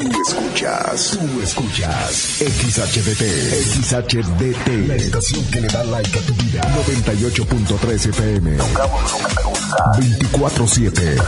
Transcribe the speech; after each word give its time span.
Tú 0.00 0.08
escuchas, 0.26 1.18
tú 1.20 1.42
escuchas 1.42 2.38
XHDT, 2.38 3.22
XHDT, 3.82 4.68
la 4.88 4.96
estación 4.96 5.44
que 5.50 5.60
le 5.60 5.68
da 5.68 5.84
like 5.84 6.18
a 6.18 6.22
tu 6.22 6.32
vida. 6.36 6.62
98.3 6.86 8.08
FM. 8.08 8.56
Tocamos 8.56 9.12
lo 9.12 9.18
que 9.18 9.34
te 9.34 9.42
gusta. 9.42 9.92
24-7. 9.98 11.22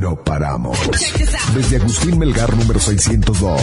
No 0.00 0.22
paramos. 0.22 0.78
Desde 1.54 1.76
Agustín 1.76 2.18
Melgar 2.18 2.54
número 2.54 2.78
602. 2.78 3.58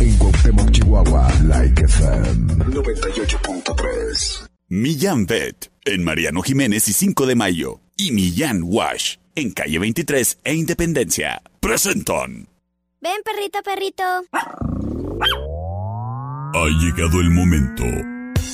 En 0.00 0.16
Cuauhtémoc, 0.18 0.70
Chihuahua. 0.70 1.28
Like 1.48 1.82
FM 1.82 2.54
98.3. 2.66 4.46
Millán 4.68 5.26
Vet 5.26 5.72
en 5.84 6.04
Mariano 6.04 6.40
Jiménez 6.42 6.86
y 6.86 6.92
5 6.92 7.26
de 7.26 7.34
Mayo. 7.34 7.80
Y 7.96 8.12
Millán 8.12 8.62
Wash 8.64 9.16
en 9.34 9.50
calle 9.52 9.78
23 9.78 10.38
e 10.44 10.54
Independencia. 10.54 11.42
Presentan. 11.60 12.48
Ven, 13.00 13.20
perrito, 13.24 13.62
perrito. 13.62 14.04
Ha 16.54 16.66
llegado 16.80 17.20
el 17.20 17.30
momento 17.30 17.84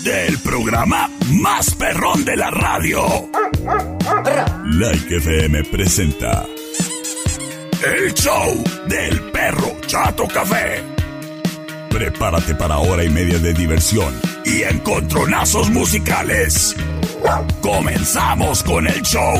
del 0.04 0.38
programa 0.38 1.10
más 1.32 1.74
perrón 1.74 2.24
de 2.24 2.36
la 2.36 2.50
radio. 2.50 3.04
Like 4.64 5.16
FM 5.16 5.64
presenta 5.64 6.46
el 7.84 8.14
show 8.14 8.64
del 8.86 9.20
perro 9.30 9.76
Chato 9.86 10.26
Café. 10.28 10.82
Prepárate 11.90 12.54
para 12.54 12.78
hora 12.78 13.04
y 13.04 13.10
media 13.10 13.38
de 13.38 13.52
diversión 13.52 14.14
y 14.44 14.62
encontronazos 14.62 15.70
musicales. 15.70 16.76
Comenzamos 17.60 18.62
con 18.62 18.86
el 18.86 19.02
show 19.02 19.36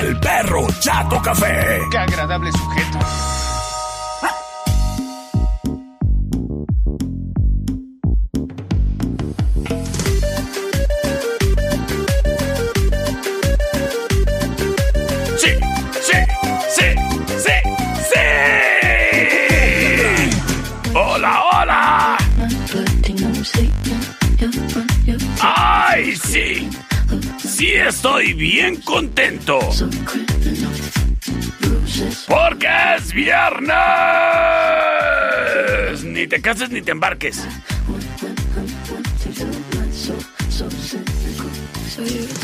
del 0.00 0.18
perro 0.18 0.66
Chato 0.80 1.20
Café. 1.20 1.82
Qué 1.90 1.98
agradable 1.98 2.50
sujeto. 2.52 3.31
Sí 27.72 27.78
estoy 27.78 28.34
bien 28.34 28.76
contento. 28.82 29.58
Porque 32.28 32.68
es 32.98 33.14
viernes. 33.14 33.72
Ni 36.04 36.26
te 36.26 36.42
cases 36.42 36.68
ni 36.68 36.82
te 36.82 36.90
embarques. 36.90 37.48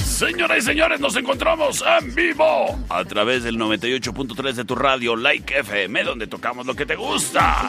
Señoras 0.03 0.59
y 0.59 0.63
señores, 0.63 0.99
nos 0.99 1.15
encontramos 1.15 1.85
en 2.01 2.15
vivo 2.15 2.79
a 2.89 3.05
través 3.05 3.43
del 3.43 3.59
98.3 3.59 4.55
de 4.55 4.65
tu 4.65 4.77
radio 4.77 5.15
Like 5.15 5.59
FM, 5.59 6.05
donde 6.05 6.27
tocamos 6.27 6.65
lo 6.65 6.75
que 6.75 6.87
te 6.87 6.97
gusta. 6.97 7.69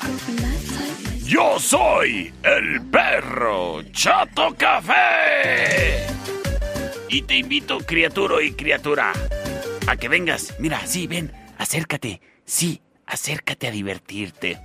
Yo 1.26 1.60
soy 1.60 2.32
el 2.42 2.82
perro 2.84 3.84
Chato 3.92 4.56
Café. 4.58 6.08
Y 7.10 7.24
te 7.24 7.38
invito, 7.38 7.80
criatura 7.80 8.44
y 8.44 8.52
criatura, 8.52 9.14
a 9.88 9.96
que 9.96 10.08
vengas. 10.08 10.54
Mira, 10.60 10.86
sí, 10.86 11.08
ven, 11.08 11.32
acércate. 11.58 12.22
Sí, 12.46 12.82
acércate 13.08 13.68
a 13.68 13.72
divertirte. 13.72 14.60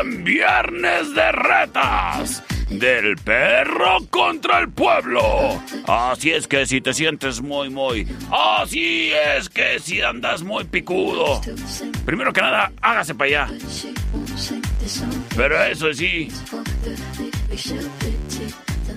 En 0.00 0.24
Viernes 0.24 1.14
de 1.14 1.32
Retas. 1.32 2.44
Del 2.70 3.16
perro 3.16 3.98
contra 4.10 4.58
el 4.58 4.70
pueblo. 4.70 5.62
Así 5.86 6.32
es 6.32 6.48
que 6.48 6.66
si 6.66 6.80
te 6.80 6.92
sientes 6.94 7.40
muy, 7.40 7.70
muy. 7.70 8.08
Así 8.30 9.12
es 9.12 9.48
que 9.48 9.78
si 9.78 10.00
andas 10.00 10.42
muy 10.42 10.64
picudo. 10.64 11.40
Primero 12.04 12.32
que 12.32 12.40
nada, 12.40 12.72
hágase 12.80 13.14
para 13.14 13.46
allá. 13.46 13.48
Pero 15.36 15.62
eso 15.64 15.92
sí. 15.94 16.28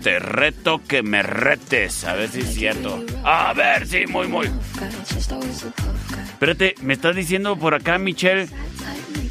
Te 0.03 0.19
reto 0.19 0.81
que 0.87 1.03
me 1.03 1.23
retes. 1.23 2.05
A 2.05 2.13
ver 2.15 2.29
si 2.29 2.39
es 2.39 2.53
cierto. 2.53 3.03
A 3.23 3.53
ver 3.53 3.85
si, 3.87 4.07
muy, 4.07 4.27
muy. 4.27 4.49
Espérate, 6.31 6.75
me 6.81 6.93
estás 6.93 7.15
diciendo 7.15 7.57
por 7.57 7.73
acá, 7.73 7.97
Michelle. 7.97 8.47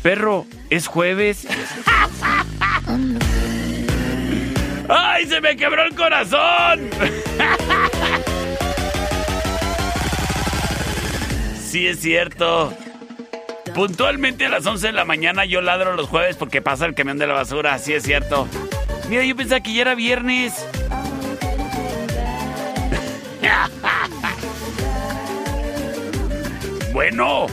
Perro, 0.02 0.46
¿es 0.70 0.86
jueves? 0.86 1.46
¡Ay, 4.88 5.26
se 5.26 5.41
me 5.41 5.56
quebró 5.56 5.84
el 5.84 5.94
corazón! 5.94 6.90
sí, 11.60 11.86
es 11.86 12.00
cierto. 12.00 12.72
Puntualmente 13.75 14.46
a 14.46 14.48
las 14.48 14.66
11 14.66 14.88
de 14.88 14.92
la 14.92 15.04
mañana 15.04 15.44
yo 15.44 15.60
ladro 15.60 15.94
los 15.94 16.08
jueves 16.08 16.36
porque 16.36 16.62
pasa 16.62 16.86
el 16.86 16.94
camión 16.94 17.19
de 17.19 17.26
la 17.26 17.34
basura, 17.34 17.78
sí 17.78 17.92
es 17.92 18.02
cierto. 18.02 18.48
Mira, 19.08 19.24
yo 19.24 19.34
pensaba 19.34 19.60
que 19.60 19.72
ya 19.72 19.80
era 19.82 19.94
viernes. 19.94 20.66
bueno, 26.92 27.46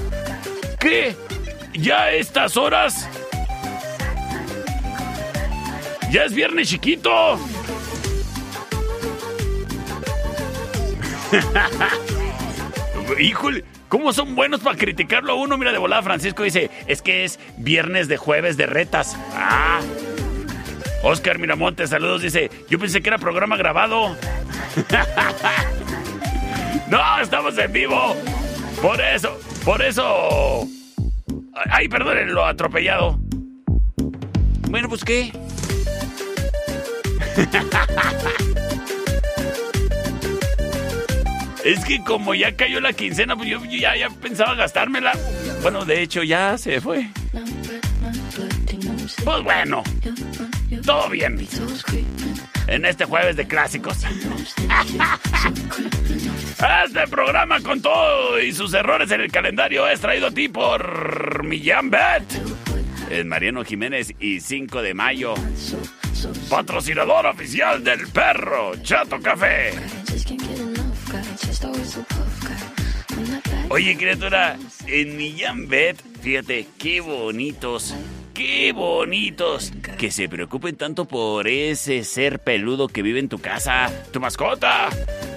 ¿qué? 0.79 1.15
¿Ya 1.73 2.03
a 2.03 2.11
estas 2.11 2.57
horas? 2.57 3.07
¡Ya 6.11 6.25
es 6.25 6.33
viernes 6.33 6.69
chiquito! 6.69 7.39
Híjole, 13.19 13.63
¿cómo 13.87 14.11
son 14.11 14.35
buenos 14.35 14.59
para 14.59 14.77
criticarlo 14.77 15.31
a 15.31 15.35
uno? 15.35 15.57
Mira, 15.57 15.71
de 15.71 15.77
volada 15.77 16.03
Francisco 16.03 16.43
dice, 16.43 16.69
es 16.87 17.01
que 17.01 17.23
es 17.23 17.39
viernes 17.57 18.09
de 18.09 18.17
jueves 18.17 18.57
de 18.57 18.65
retas. 18.65 19.15
Ah. 19.33 19.79
Oscar 21.07 21.37
Miramonte, 21.37 21.85
saludos, 21.85 22.23
dice, 22.23 22.49
yo 22.67 22.79
pensé 22.79 22.99
que 22.99 23.09
era 23.09 23.19
programa 23.19 23.57
grabado. 23.57 24.17
no, 26.89 27.19
estamos 27.21 27.55
en 27.59 27.71
vivo. 27.71 28.15
Por 28.81 28.99
eso, 28.99 29.39
por 29.63 29.83
eso... 29.83 30.67
Ay, 31.69 31.87
perdonen 31.89 32.33
lo 32.33 32.43
atropellado. 32.43 33.19
Bueno, 34.67 34.89
pues 34.89 35.05
qué. 35.05 35.31
Es 41.63 41.83
que 41.83 42.03
como 42.03 42.35
ya 42.35 42.55
cayó 42.55 42.79
la 42.79 42.93
quincena, 42.93 43.35
pues 43.35 43.49
yo, 43.49 43.63
yo 43.65 43.77
ya, 43.77 43.95
ya 43.95 44.09
pensaba 44.09 44.53
gastármela. 44.53 45.13
Bueno, 45.63 45.83
de 45.83 46.03
hecho 46.03 46.21
ya 46.21 46.59
se 46.59 46.79
fue. 46.79 47.09
Pues 49.23 49.43
bueno, 49.43 49.83
todo 50.85 51.09
bien. 51.09 51.47
En 52.67 52.85
este 52.85 53.05
jueves 53.05 53.35
de 53.35 53.47
clásicos. 53.47 53.97
Este 56.85 57.07
programa 57.07 57.59
con 57.61 57.81
todo 57.81 58.39
y 58.39 58.53
sus 58.53 58.73
errores 58.73 59.11
en 59.11 59.21
el 59.21 59.31
calendario 59.31 59.87
es 59.87 59.99
traído 59.99 60.27
a 60.27 60.31
ti 60.31 60.47
por 60.47 61.43
Millán 61.43 61.89
Bet. 61.89 62.23
En 63.09 63.27
Mariano 63.27 63.63
Jiménez 63.63 64.13
y 64.19 64.39
5 64.39 64.81
de 64.81 64.93
mayo. 64.93 65.35
Patrocinador 66.49 67.25
oficial 67.27 67.83
del 67.83 68.07
perro 68.07 68.75
Chato 68.81 69.19
Café. 69.19 69.73
Oye, 73.69 73.97
criatura, 73.97 74.57
en 74.87 75.17
Millán 75.17 75.67
Bet, 75.67 75.97
fíjate, 76.21 76.67
qué 76.77 77.01
bonitos, 77.01 77.93
qué 78.35 78.73
bonitos 78.73 79.71
que 79.97 80.11
se 80.11 80.27
preocupen 80.27 80.75
tanto 80.75 81.05
por 81.05 81.47
ese 81.47 82.03
ser 82.03 82.39
peludo 82.39 82.89
que 82.89 83.01
vive 83.01 83.19
en 83.19 83.29
tu 83.29 83.39
casa, 83.39 83.89
tu 84.11 84.19
mascota. 84.19 84.89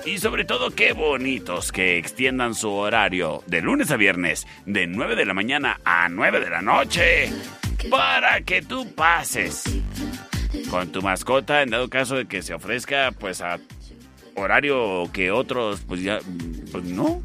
Y 0.05 0.19
sobre 0.19 0.45
todo, 0.45 0.73
qué 0.73 0.93
bonitos 0.93 1.71
que 1.71 1.97
extiendan 1.97 2.55
su 2.55 2.71
horario 2.71 3.43
de 3.47 3.62
lunes 3.62 3.91
a 3.93 3.97
viernes, 3.97 4.47
de 4.67 4.87
9 4.89 5.15
de 5.15 5.25
la 5.25 5.33
mañana 5.33 5.81
a 5.85 6.09
9 6.09 6.41
de 6.41 6.50
la 6.50 6.61
noche, 6.61 7.31
para 7.89 8.41
que 8.41 8.62
tú 8.62 8.93
pases 8.95 9.62
con 10.69 10.91
tu 10.91 11.00
mascota 11.00 11.62
en 11.62 11.71
dado 11.71 11.89
caso 11.89 12.17
de 12.17 12.27
que 12.27 12.43
se 12.43 12.53
ofrezca 12.53 13.12
pues 13.12 13.41
a 13.43 13.61
horario 14.35 15.09
que 15.12 15.31
otros 15.31 15.83
pues 15.87 16.03
ya 16.03 16.19
pues 16.73 16.85
no. 16.85 17.23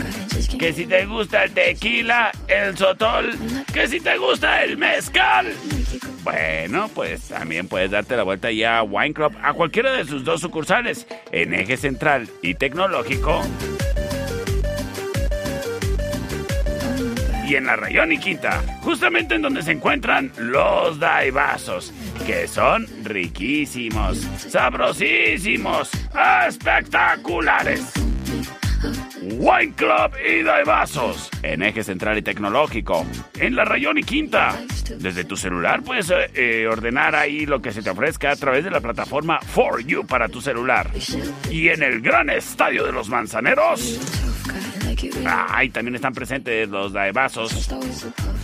que 0.60 0.74
si 0.74 0.86
te 0.86 1.06
gusta 1.06 1.46
el 1.46 1.52
tequila, 1.52 2.32
el 2.48 2.78
sotol, 2.78 3.32
que 3.74 3.88
si 3.88 4.02
te 4.02 4.18
gusta 4.18 4.64
el 4.64 4.78
mezcal. 4.78 5.54
Bueno, 6.24 6.90
pues 6.94 7.30
también 7.30 7.70
puedes 7.70 7.90
darte 7.90 8.18
la 8.18 8.24
vuelta 8.24 8.52
ya 8.52 8.80
a 8.80 8.84
Wine 8.84 9.14
Club 9.14 9.34
a 9.42 9.54
cualquiera 9.54 9.94
de 9.94 10.04
sus 10.04 10.26
dos 10.26 10.42
sucursales, 10.42 11.08
en 11.32 11.54
Eje 11.54 11.78
Central 11.78 12.28
y 12.42 12.56
Tecnológico. 12.56 13.42
Y 17.48 17.56
en 17.56 17.66
la 17.66 17.78
Rayón 17.78 18.12
y 18.12 18.18
Quinta, 18.18 18.62
justamente 18.82 19.36
en 19.36 19.42
donde 19.42 19.62
se 19.62 19.72
encuentran 19.72 20.34
los 20.38 21.00
daibazos, 21.00 21.94
que 22.26 22.48
son 22.48 22.86
riquísimos, 23.04 24.18
sabrosísimos, 24.50 25.90
espectaculares. 26.48 27.94
Wine 29.22 29.74
Club 29.76 30.12
y 30.26 30.44
Daibazos, 30.44 31.30
en 31.42 31.64
eje 31.64 31.84
central 31.84 32.18
y 32.18 32.22
tecnológico, 32.22 33.06
en 33.40 33.56
la 33.56 33.66
Rayón 33.66 33.98
y 33.98 34.04
Quinta. 34.04 34.58
Desde 34.98 35.26
tu 35.26 35.36
celular 35.36 35.82
puedes 35.84 36.10
eh, 36.10 36.30
eh, 36.34 36.68
ordenar 36.68 37.16
ahí 37.16 37.46
lo 37.46 37.62
que 37.62 37.72
se 37.72 37.82
te 37.82 37.90
ofrezca 37.90 38.32
a 38.32 38.36
través 38.36 38.64
de 38.64 38.72
la 38.72 38.80
plataforma 38.80 39.40
For 39.40 39.84
You 39.84 40.06
para 40.06 40.30
tu 40.30 40.42
celular. 40.42 40.90
Y 41.52 41.70
en 41.70 41.84
el 41.84 42.02
gran 42.02 42.30
estadio 42.30 42.86
de 42.86 42.92
los 42.92 43.10
manzaneros. 43.10 44.00
Ahí 45.50 45.70
también 45.70 45.96
están 45.96 46.14
presentes 46.14 46.70
los 46.70 46.94
Daibazos. 46.94 47.70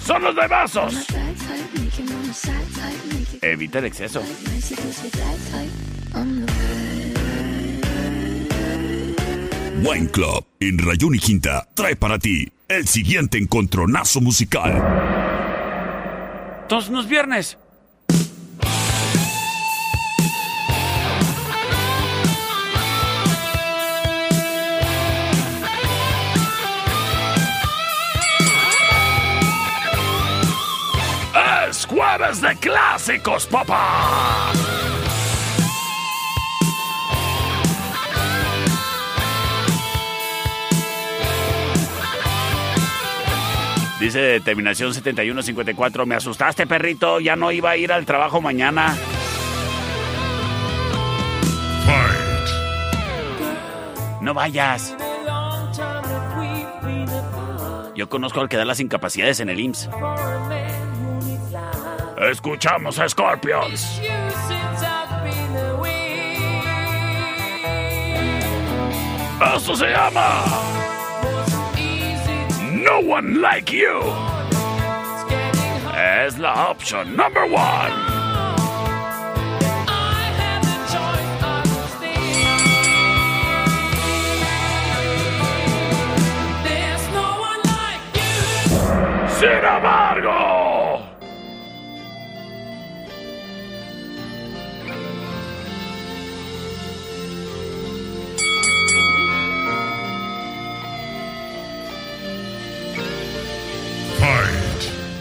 ¡Son 0.03 0.21
los 0.21 0.35
Daibazos! 0.35 1.07
Evita 3.43 3.79
el 3.79 3.85
exceso. 3.85 4.23
Wine 9.83 10.07
Club 10.09 10.45
en 10.61 10.77
Rayón 10.77 11.15
y 11.15 11.19
Quinta 11.19 11.67
trae 11.73 11.97
para 11.97 12.17
ti 12.17 12.49
el 12.69 12.87
siguiente 12.87 13.37
encontronazo 13.37 14.21
musical. 14.21 14.81
Todos 16.69 16.87
los 16.89 17.09
viernes. 17.09 17.57
Jueves 32.17 32.41
de 32.41 32.55
clásicos, 32.57 33.45
papá. 33.47 34.51
Dice 43.99 44.41
terminación 44.41 44.93
7154, 44.93 46.05
me 46.05 46.15
asustaste 46.15 46.67
perrito, 46.67 47.19
ya 47.19 47.35
no 47.35 47.51
iba 47.51 47.71
a 47.71 47.77
ir 47.77 47.91
al 47.91 48.05
trabajo 48.05 48.41
mañana. 48.41 48.95
Fight. 51.85 52.49
No 54.21 54.33
vayas. 54.33 54.95
Yo 57.95 58.09
conozco 58.09 58.41
al 58.41 58.49
que 58.49 58.57
da 58.57 58.65
las 58.65 58.79
incapacidades 58.81 59.39
en 59.39 59.49
el 59.49 59.59
IMSS. 59.59 59.89
Escuchamos 62.29 62.97
a 62.99 63.09
Scorpions. 63.09 64.01
Esto 69.55 69.75
se 69.75 69.89
llama 69.89 70.43
No 72.71 72.99
One 72.99 73.39
Like 73.39 73.75
You. 73.75 73.99
Es 76.25 76.37
la 76.37 76.69
opción 76.69 77.15
number 77.15 77.43
one. 77.43 78.13
Sin 89.27 89.49
embargo. 89.49 90.52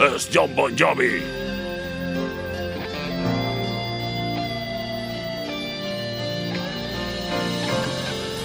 Es 0.03 0.27
John 0.29 0.53
Bon 0.53 0.75
Jovi. 0.75 1.21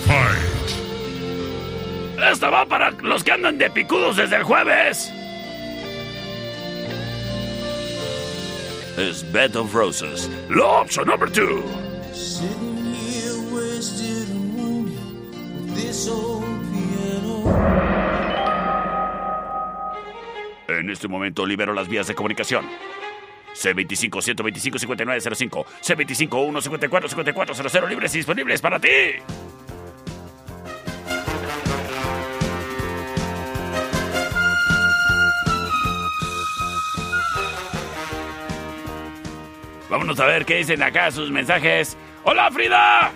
Fight. 0.07 0.69
Esta 2.31 2.51
va 2.51 2.65
para 2.65 2.93
los 3.03 3.25
que 3.25 3.33
andan 3.33 3.59
de 3.59 3.69
picudos 3.71 4.17
desde 4.17 4.37
el 4.37 4.45
jueves. 4.45 5.11
Es 8.97 9.25
Bed 9.33 9.57
of 9.57 9.75
Roses. 9.75 10.31
La 10.49 10.83
opción 10.83 11.09
number 11.09 11.29
two. 11.29 11.65
Sitting 12.13 12.95
here 12.95 13.35
wasted 13.53 14.29
and 14.31 14.55
wounded 14.55 14.95
with 15.57 15.75
this 15.75 16.09
old 16.09 16.58
En 20.89 20.93
este 20.93 21.07
momento 21.07 21.45
libero 21.45 21.75
las 21.75 21.87
vías 21.87 22.07
de 22.07 22.15
comunicación. 22.15 22.65
C25-125-5905, 23.55 25.67
C25-154-5400 25.83 27.89
libres 27.91 28.15
y 28.15 28.19
disponibles 28.19 28.63
para 28.63 28.81
ti. 28.81 28.89
Vámonos 39.91 40.19
a 40.21 40.25
ver 40.25 40.47
qué 40.47 40.57
dicen 40.57 40.83
acá 40.83 41.11
sus 41.11 41.31
mensajes. 41.31 41.99
¡Hola, 42.25 42.51
Frida! 42.51 43.13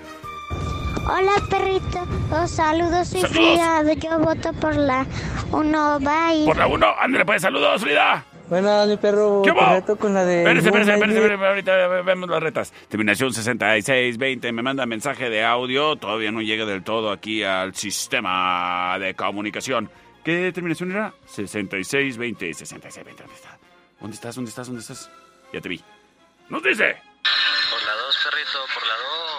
Hola, 1.07 1.33
perrito. 1.49 2.07
Los 2.31 2.51
saludos, 2.51 3.09
soy 3.09 3.23
Saludos. 3.23 3.33
Frida. 3.33 3.95
Yo 3.95 4.19
voto 4.19 4.53
por 4.53 4.77
la 4.77 5.07
1. 5.53 5.99
Bye. 6.01 6.45
Por 6.47 6.57
la 6.57 6.67
1, 6.67 6.87
ándale 7.01 7.25
pues, 7.25 7.43
saludos, 7.43 7.83
Frida. 7.83 8.25
Buenas, 8.49 8.87
mi 8.89 8.97
perro. 8.99 9.43
¿Qué 9.43 9.53
reto 9.53 9.97
con 9.97 10.13
la 10.13 10.25
de. 10.25 10.41
Espérese, 10.41 10.67
espérese, 10.69 10.91
Moonlight 10.93 11.13
espérese, 11.13 11.21
Beat. 11.21 11.33
espérese, 11.33 11.83
ahorita 11.83 12.03
vemos 12.03 12.29
las 12.29 12.43
retas. 12.43 12.73
Terminación 12.89 13.33
6620, 13.33 14.53
me 14.53 14.63
manda 14.63 14.85
mensaje 14.85 15.31
de 15.31 15.45
audio, 15.45 15.97
todavía 15.97 16.31
no 16.33 16.43
llega 16.43 16.67
del 16.67 16.83
todo 16.83 17.11
aquí 17.11 17.43
al 17.43 17.75
sistema 17.75 18.97
de 18.99 19.15
comunicación. 19.15 19.91
¿Qué 20.23 20.53
terminación 20.53 20.91
era? 20.93 21.15
6620, 21.27 22.53
6620, 22.55 23.23
¿dónde 23.23 23.35
está? 23.37 23.59
¿Dónde 24.01 24.15
estás? 24.15 24.35
¿Dónde 24.35 24.49
estás? 24.51 24.67
¿Dónde 24.67 24.81
estás? 24.83 25.11
Ya 25.53 25.61
te 25.61 25.69
vi. 25.69 25.83
¡Nos 26.49 26.63
dice! 26.63 26.97
Por 27.71 27.83
la 27.87 27.95
2, 27.95 28.19
perrito, 28.25 28.59
por 28.75 28.87
la 28.87 28.95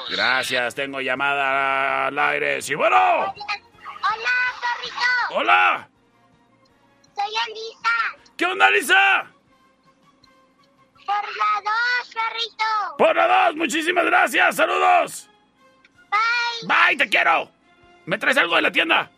2. 0.08 0.10
Gracias, 0.12 0.76
tengo 0.76 1.02
llamada 1.02 2.08
al 2.08 2.18
aire. 2.18 2.62
¡Sí, 2.62 2.74
bueno! 2.74 2.98
Hola, 2.98 3.36
perrito. 4.62 5.36
¡Hola! 5.36 5.90
Soy. 7.34 7.54
¿Qué 8.38 8.46
onda, 8.46 8.70
Lisa? 8.70 9.26
Por 11.06 11.16
la 11.16 11.62
2, 11.64 12.14
perrito. 12.14 12.98
Por 12.98 13.16
la 13.16 13.46
dos, 13.48 13.56
muchísimas 13.56 14.06
gracias, 14.06 14.56
saludos. 14.56 15.30
Bye. 16.12 16.88
Bye, 16.88 16.98
te 16.98 17.10
quiero. 17.10 17.50
¿Me 18.06 18.18
traes 18.18 18.38
algo 18.38 18.56
de 18.56 18.62
la 18.62 18.72
tienda? 18.72 19.12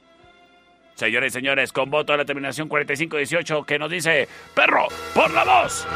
Señores 0.95 1.34
y 1.34 1.34
señores, 1.34 1.74
con 1.74 1.91
voto 1.91 2.13
a 2.13 2.17
la 2.17 2.25
terminación 2.25 2.69
4518 2.69 3.63
que 3.65 3.77
nos 3.77 3.91
dice 3.91 4.29
Perro 4.53 4.88
por 5.13 5.31
la 5.31 5.43
2. 5.43 5.88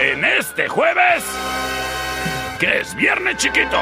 En 0.00 0.24
este 0.24 0.68
jueves, 0.68 1.24
que 2.60 2.80
es 2.80 2.94
viernes 2.94 3.38
chiquito. 3.38 3.80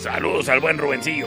Saludos 0.00 0.48
al 0.48 0.60
buen 0.60 0.78
Rubencillo. 0.78 1.26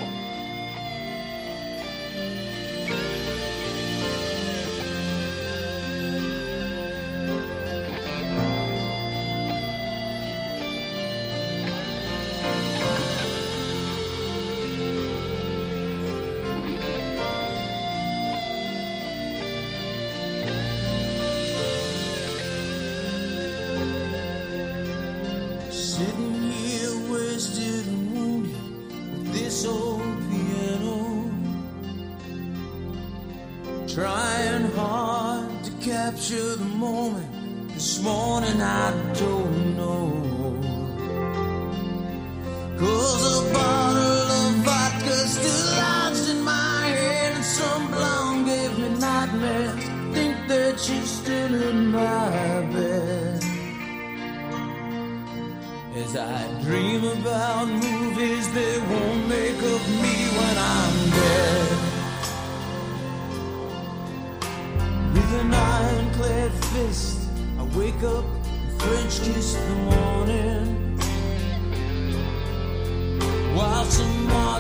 An 65.44 65.54
ironclad 65.54 66.52
fist, 66.52 67.30
I 67.60 67.64
wake 67.78 68.04
up 68.04 68.24
and 68.24 68.82
French 68.82 69.22
kiss 69.22 69.56
the 69.56 69.76
morning. 69.76 70.53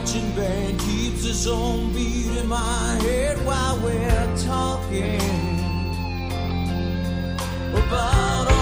Marching 0.03 0.35
band 0.35 0.77
keeps 0.81 1.25
its 1.25 1.47
own 1.47 1.93
beat 1.93 2.37
in 2.37 2.45
my 2.45 2.99
head 3.03 3.37
while 3.45 3.79
we're 3.79 4.37
talking 4.37 5.21
about 7.73 8.52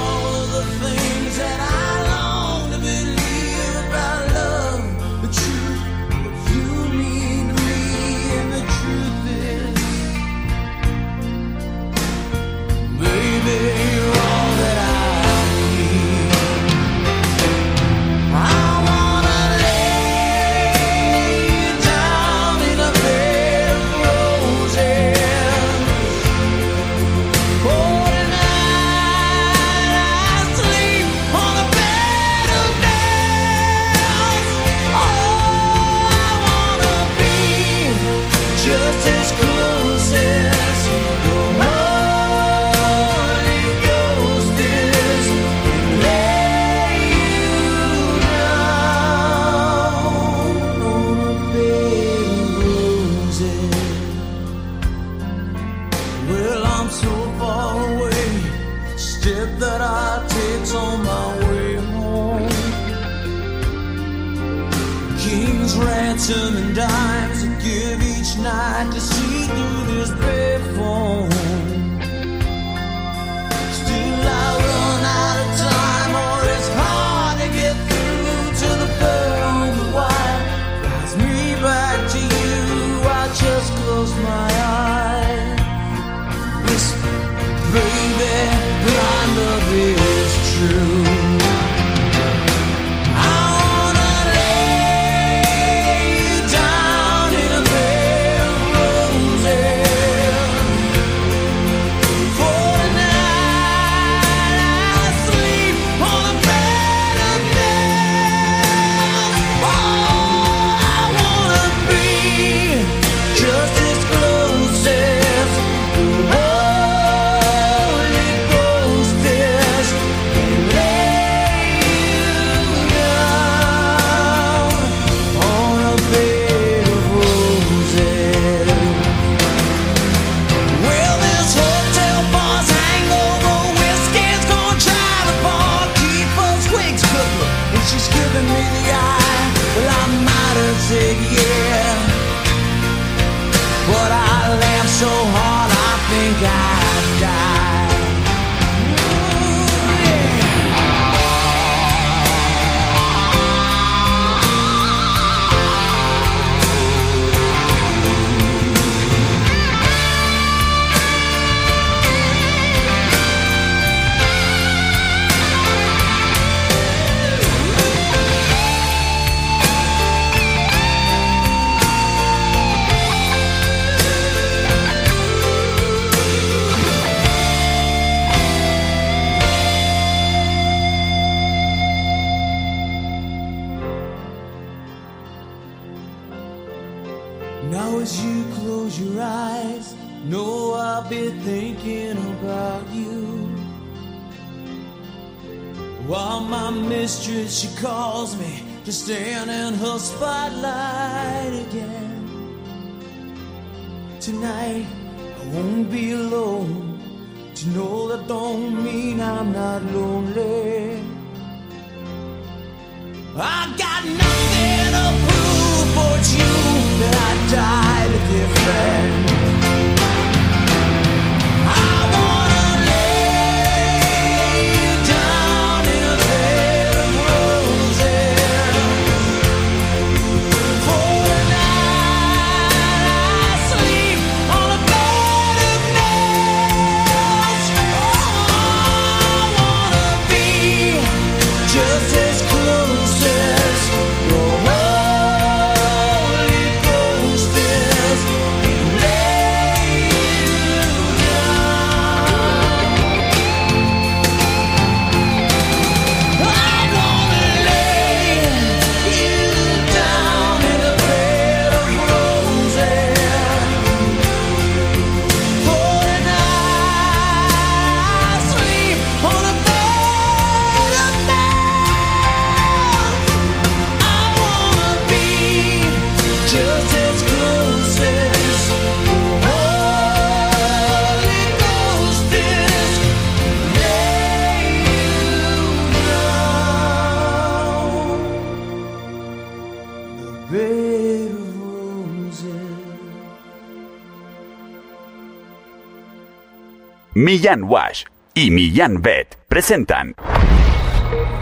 Millán 297.42 297.64
Wash 297.64 298.04
y 298.36 298.52
Millán 298.52 299.02
Vet 299.02 299.36
presentan 299.48 300.14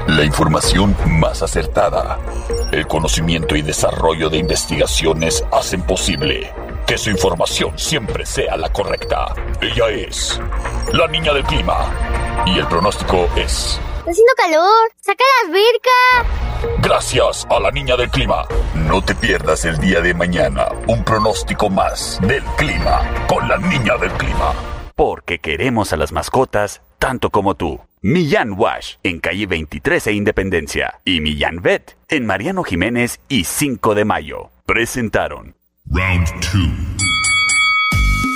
La 0.07 0.23
información 0.23 0.95
más 1.19 1.41
acertada. 1.41 2.17
El 2.71 2.87
conocimiento 2.87 3.53
y 3.57 3.61
desarrollo 3.61 4.29
de 4.29 4.37
investigaciones 4.37 5.43
hacen 5.51 5.81
posible 5.81 6.53
que 6.87 6.97
su 6.97 7.09
información 7.09 7.77
siempre 7.77 8.25
sea 8.25 8.55
la 8.55 8.71
correcta. 8.71 9.35
Ella 9.59 9.89
es 9.89 10.39
la 10.93 11.05
niña 11.07 11.33
del 11.33 11.43
clima. 11.43 11.91
Y 12.45 12.59
el 12.59 12.67
pronóstico 12.67 13.27
es... 13.35 13.77
Está 13.97 14.11
haciendo 14.11 14.33
calor. 14.37 14.91
¡Saca 15.01 15.25
la 15.43 15.49
alberca! 15.49 16.79
Gracias 16.81 17.45
a 17.49 17.59
la 17.59 17.71
niña 17.71 17.97
del 17.97 18.09
clima. 18.09 18.45
No 18.73 19.03
te 19.03 19.15
pierdas 19.15 19.65
el 19.65 19.77
día 19.79 19.99
de 19.99 20.13
mañana 20.13 20.69
un 20.87 21.03
pronóstico 21.03 21.69
más 21.69 22.21
del 22.21 22.43
clima 22.55 23.01
con 23.27 23.45
la 23.49 23.57
niña 23.57 23.97
del 23.97 24.11
clima. 24.13 24.53
Porque 24.99 25.39
queremos 25.39 25.93
a 25.93 25.95
las 25.95 26.11
mascotas 26.11 26.81
tanto 26.97 27.29
como 27.29 27.55
tú. 27.55 27.79
Millán 28.01 28.51
Wash 28.57 28.95
en 29.01 29.21
calle 29.21 29.45
23 29.45 30.07
e 30.07 30.11
Independencia 30.11 30.99
y 31.05 31.21
Millán 31.21 31.61
Vet 31.61 31.95
en 32.09 32.25
Mariano 32.25 32.65
Jiménez 32.65 33.21
y 33.29 33.45
5 33.45 33.95
de 33.95 34.03
Mayo. 34.03 34.49
Presentaron 34.65 35.55
Round 35.89 36.27
2. 36.27 36.51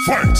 Fight! 0.06 0.38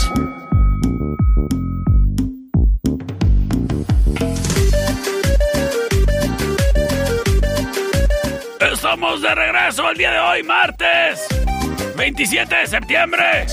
Estamos 8.72 9.20
de 9.20 9.34
regreso 9.34 9.90
el 9.90 9.98
día 9.98 10.12
de 10.12 10.20
hoy, 10.20 10.42
martes 10.42 11.28
27 11.98 12.54
de 12.54 12.66
septiembre. 12.66 13.46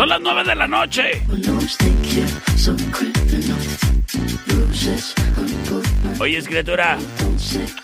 Son 0.00 0.08
las 0.08 0.20
9 0.22 0.44
de 0.44 0.54
la 0.54 0.66
noche. 0.66 1.22
Oye, 6.18 6.42
criatura. 6.42 6.96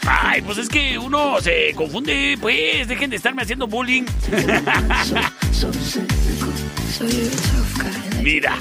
Ay, 0.06 0.40
pues 0.40 0.56
es 0.56 0.70
que 0.70 0.96
uno 0.96 1.38
se 1.42 1.74
confunde, 1.74 2.38
pues. 2.40 2.88
Dejen 2.88 3.10
de 3.10 3.16
estarme 3.16 3.42
haciendo 3.42 3.66
bullying. 3.66 4.04
Mira. 8.22 8.56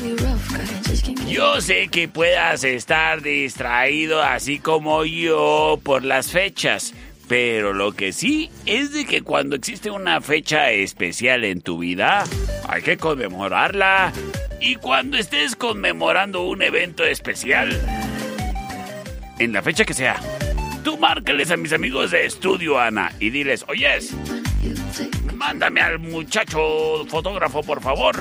Yo 1.29 1.61
sé 1.61 1.87
que 1.87 2.09
puedas 2.09 2.65
estar 2.65 3.21
distraído 3.21 4.21
así 4.21 4.59
como 4.59 5.05
yo 5.05 5.79
por 5.81 6.03
las 6.03 6.29
fechas, 6.29 6.93
pero 7.27 7.73
lo 7.73 7.93
que 7.93 8.13
sí 8.13 8.49
es 8.65 8.91
de 8.91 9.05
que 9.05 9.21
cuando 9.21 9.55
existe 9.55 9.89
una 9.89 10.21
fecha 10.21 10.71
especial 10.71 11.43
en 11.43 11.61
tu 11.61 11.79
vida, 11.79 12.23
hay 12.67 12.81
que 12.81 12.97
conmemorarla. 12.97 14.13
Y 14.61 14.75
cuando 14.75 15.17
estés 15.17 15.55
conmemorando 15.55 16.43
un 16.43 16.61
evento 16.61 17.03
especial, 17.03 17.79
en 19.39 19.53
la 19.53 19.61
fecha 19.61 19.85
que 19.85 19.93
sea, 19.93 20.19
tú 20.83 20.97
márcales 20.97 21.51
a 21.51 21.57
mis 21.57 21.73
amigos 21.73 22.11
de 22.11 22.25
Estudio 22.25 22.79
Ana 22.79 23.11
y 23.19 23.29
diles, 23.29 23.65
oyes, 23.67 24.15
mándame 25.35 25.81
al 25.81 25.99
muchacho 25.99 27.05
fotógrafo 27.07 27.61
por 27.63 27.81
favor, 27.81 28.15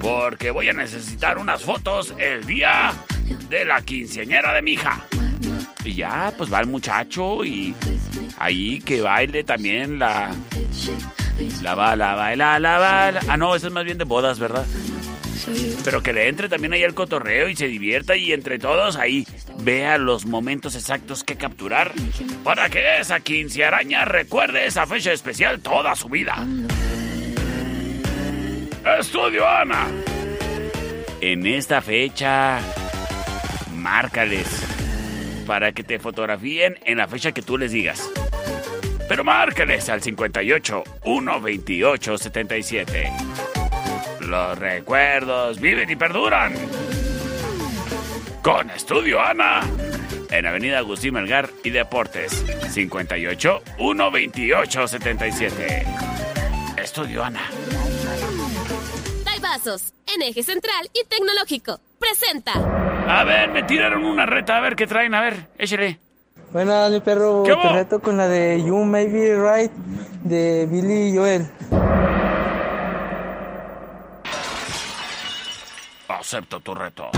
porque 0.00 0.50
voy 0.50 0.68
a 0.68 0.72
necesitar 0.72 1.38
unas 1.38 1.62
fotos 1.62 2.14
el 2.18 2.44
día 2.44 2.92
de 3.48 3.64
la 3.64 3.82
quinceañera 3.82 4.52
de 4.54 4.62
mi 4.62 4.72
hija. 4.72 5.04
Y 5.88 5.94
ya, 5.94 6.34
pues 6.36 6.52
va 6.52 6.60
el 6.60 6.66
muchacho 6.66 7.42
y 7.46 7.74
ahí 8.38 8.78
que 8.80 9.00
baile 9.00 9.42
también 9.42 9.98
la... 9.98 10.30
La 11.62 11.74
va, 11.74 11.96
la 11.96 12.14
baila, 12.14 12.58
la 12.58 12.78
baila. 12.78 13.20
Ah, 13.26 13.38
no, 13.38 13.54
eso 13.54 13.68
es 13.68 13.72
más 13.72 13.86
bien 13.86 13.96
de 13.96 14.04
bodas, 14.04 14.38
¿verdad? 14.38 14.66
Pero 15.82 16.02
que 16.02 16.12
le 16.12 16.28
entre 16.28 16.50
también 16.50 16.74
ahí 16.74 16.84
al 16.84 16.92
cotorreo 16.92 17.48
y 17.48 17.56
se 17.56 17.68
divierta 17.68 18.16
y 18.16 18.34
entre 18.34 18.58
todos 18.58 18.96
ahí 18.96 19.26
vea 19.60 19.96
los 19.96 20.26
momentos 20.26 20.74
exactos 20.74 21.24
que 21.24 21.36
capturar 21.36 21.92
para 22.44 22.68
que 22.68 22.98
esa 23.00 23.20
quincearaña 23.20 24.04
recuerde 24.04 24.66
esa 24.66 24.86
fecha 24.86 25.12
especial 25.12 25.60
toda 25.60 25.96
su 25.96 26.10
vida. 26.10 26.46
Estudio 29.00 29.48
Ana. 29.48 29.86
En 31.22 31.46
esta 31.46 31.80
fecha, 31.80 32.60
márcales 33.72 34.77
para 35.48 35.72
que 35.72 35.82
te 35.82 35.98
fotografíen 35.98 36.78
en 36.84 36.98
la 36.98 37.08
fecha 37.08 37.32
que 37.32 37.40
tú 37.40 37.56
les 37.56 37.72
digas. 37.72 38.08
Pero 39.08 39.24
márcales 39.24 39.88
al 39.88 40.02
58 40.02 40.84
128 41.02 42.18
77. 42.18 43.10
Los 44.20 44.58
recuerdos 44.58 45.58
viven 45.58 45.88
y 45.88 45.96
perduran. 45.96 46.52
Con 48.42 48.68
Estudio 48.68 49.22
Ana. 49.22 49.62
En 50.30 50.44
Avenida 50.46 50.78
Agustín 50.78 51.14
Melgar 51.14 51.48
y 51.64 51.70
Deportes. 51.70 52.44
58 52.70 53.62
128 53.78 54.86
77. 54.86 55.86
Estudio 56.76 57.24
Ana. 57.24 57.48
Vasos, 59.40 59.94
en 60.06 60.22
eje 60.22 60.42
central 60.42 60.90
y 60.92 61.06
tecnológico. 61.06 61.80
Presenta. 61.98 62.87
A 63.08 63.24
ver, 63.24 63.50
me 63.50 63.62
tiraron 63.62 64.04
una 64.04 64.26
reta. 64.26 64.58
A 64.58 64.60
ver 64.60 64.76
qué 64.76 64.86
traen. 64.86 65.14
A 65.14 65.22
ver, 65.22 65.48
échale. 65.56 65.98
Buenas, 66.52 66.90
mi 66.90 67.00
perro. 67.00 67.42
¿Qué 67.42 67.54
Te 67.54 67.68
reto 67.72 68.00
con 68.00 68.16
la 68.18 68.28
de 68.28 68.62
You 68.62 68.84
May 68.84 69.06
Be 69.06 69.34
Right 69.34 69.72
de 70.24 70.66
Billy 70.70 71.16
Joel. 71.16 71.46
Acepto 76.08 76.60
tu 76.60 76.74
reto. 76.74 77.10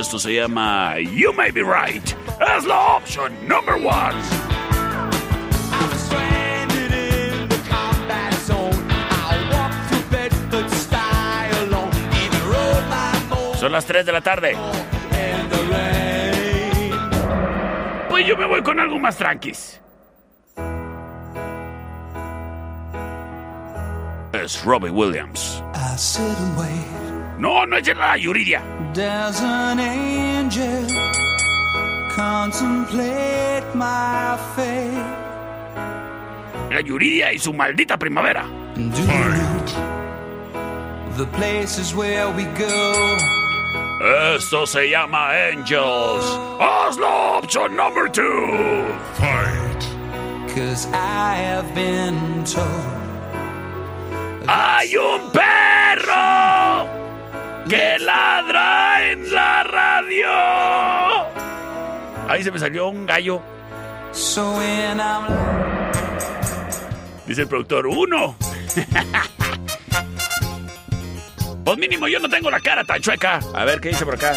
Esto 0.00 0.18
se 0.18 0.32
llama 0.32 0.98
You 0.98 1.30
May 1.34 1.50
Be 1.50 1.62
Right. 1.62 2.02
Es 2.56 2.64
la 2.64 2.96
opción 2.96 3.34
number 3.46 3.74
one. 3.74 4.14
Son 13.58 13.70
las 13.70 13.84
3 13.84 14.06
de 14.06 14.12
la 14.12 14.22
tarde. 14.22 14.56
Pues 18.08 18.26
yo 18.26 18.38
me 18.38 18.46
voy 18.46 18.62
con 18.62 18.80
algo 18.80 18.98
más 18.98 19.18
tranquis. 19.18 19.78
Es 24.32 24.64
Robbie 24.64 24.88
Williams. 24.88 25.62
I 25.74 25.94
sit 25.98 26.22
and 26.22 26.58
wait. 26.58 27.09
No, 27.40 27.64
no 27.64 27.76
es 27.78 27.86
la 27.96 28.18
Yuridia. 28.18 28.62
Does 28.92 29.40
an 29.40 29.80
angel 29.80 30.84
contemplate 32.14 33.64
my 33.74 34.36
fate? 34.54 34.92
La 36.70 36.82
Yuridia 36.82 37.32
y 37.32 37.38
su 37.38 37.54
maldita 37.54 37.96
primavera. 37.96 38.44
Do 38.74 38.82
you 38.82 39.06
know 39.06 39.64
the 41.16 41.24
places 41.32 41.94
where 41.94 42.28
we 42.30 42.44
go? 42.58 43.16
Esto 44.36 44.66
se 44.66 44.90
llama 44.90 45.32
Angels. 45.32 46.24
La 47.00 47.38
opción 47.38 47.74
number 47.74 48.10
two. 48.10 48.84
Cause 50.54 50.86
I 50.92 51.36
have 51.36 51.74
been 51.74 52.44
told 52.44 53.00
¡Hay 54.46 54.94
un 54.96 55.30
perro! 55.32 56.99
¡Que 57.68 57.98
ladra 58.00 59.10
en 59.10 59.32
la 59.32 59.62
radio! 59.64 60.28
Ahí 62.28 62.42
se 62.42 62.50
me 62.50 62.58
salió 62.58 62.88
un 62.88 63.06
gallo. 63.06 63.42
Dice 67.26 67.42
el 67.42 67.48
productor, 67.48 67.86
uno. 67.86 68.36
Pues 71.62 71.78
mínimo 71.78 72.08
yo 72.08 72.18
no 72.18 72.28
tengo 72.28 72.50
la 72.50 72.58
cara 72.58 72.82
tan 72.82 73.00
chueca. 73.00 73.38
A 73.54 73.64
ver, 73.64 73.80
¿qué 73.80 73.90
dice 73.90 74.04
por 74.04 74.14
acá? 74.14 74.32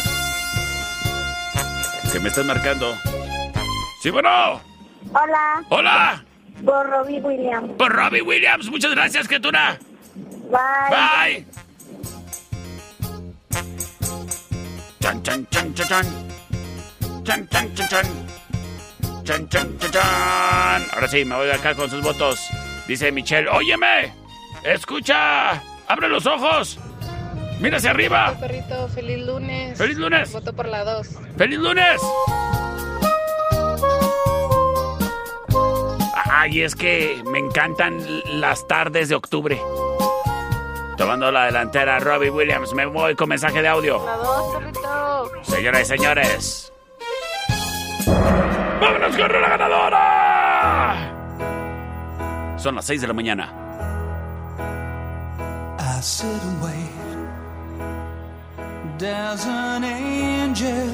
Que 2.12 2.20
me 2.20 2.28
estás 2.28 2.44
marcando. 2.44 2.94
Sí, 4.00 4.10
bueno. 4.10 4.60
Hola, 5.12 5.64
Hola. 5.68 6.24
por 6.64 6.88
Robbie 6.88 7.20
Williams. 7.20 7.72
Por 7.76 7.90
Robbie 7.92 8.22
Williams. 8.22 8.70
Muchas 8.70 8.92
gracias, 8.92 9.26
criatura. 9.26 9.76
Bye. 10.14 11.42
Bye. 11.42 11.63
Chan, 15.04 15.22
chan, 15.22 15.46
chan, 15.50 15.74
chan, 15.74 15.86
chan. 15.86 16.06
Chan, 17.24 17.48
chan, 17.50 17.74
chan, 17.74 17.88
chan. 17.90 18.06
Chan, 19.22 19.48
chan, 19.50 19.78
chan, 19.78 19.92
chan. 19.92 20.82
Ahora 20.94 21.08
sí, 21.08 21.26
me 21.26 21.36
voy 21.36 21.50
acá 21.50 21.74
con 21.74 21.90
sus 21.90 22.02
votos. 22.02 22.40
Dice 22.88 23.12
Michelle, 23.12 23.46
óyeme. 23.50 24.14
Escucha. 24.64 25.62
Abre 25.88 26.08
los 26.08 26.24
ojos. 26.24 26.78
Mira 27.60 27.76
hacia 27.76 27.90
arriba. 27.90 28.34
Perrito, 28.40 28.88
feliz 28.88 29.26
lunes. 29.26 29.76
¡Feliz 29.76 29.98
lunes! 29.98 30.32
Voto 30.32 30.54
por 30.54 30.68
la 30.68 30.84
2. 30.84 31.06
¡Feliz 31.36 31.58
lunes! 31.58 32.00
Ay, 36.30 36.62
es 36.62 36.74
que 36.74 37.22
me 37.30 37.40
encantan 37.40 38.02
las 38.40 38.66
tardes 38.66 39.10
de 39.10 39.16
octubre. 39.16 39.60
Tomando 40.96 41.30
la 41.30 41.46
delantera, 41.46 41.98
Robbie 41.98 42.30
Williams. 42.30 42.72
Me 42.72 42.86
voy 42.86 43.14
con 43.16 43.28
mensaje 43.28 43.60
de 43.60 43.68
audio. 43.68 44.04
La 44.04 44.16
2, 44.16 44.56
perrito. 44.56 45.30
Señoras 45.42 45.82
y 45.82 45.84
señores. 45.84 46.72
¡Vámonos 48.80 49.16
con 49.16 49.32
la 49.32 49.48
ganadora! 49.48 51.10
Son 52.56 52.74
las 52.76 52.84
6 52.84 53.00
de 53.00 53.06
la 53.08 53.14
mañana. 53.14 53.52
I 55.78 56.00
sit 56.00 56.26
and 56.26 56.62
wait. 56.62 56.90
Does 58.98 59.46
an 59.46 59.84
angel 59.84 60.88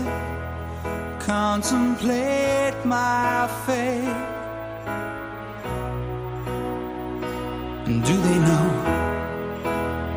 contemplate 1.26 2.74
my 2.84 3.46
fate? 3.66 4.16
And 7.86 8.02
do 8.04 8.16
they 8.22 8.38
know 8.38 9.19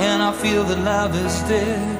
and 0.00 0.22
I 0.22 0.32
feel 0.32 0.64
that 0.64 0.78
love 0.78 1.14
is 1.16 1.42
dead, 1.42 1.96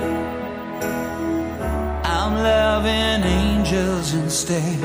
I'm 2.05 2.35
loving 2.35 3.25
angels 3.25 4.15
instead. 4.15 4.83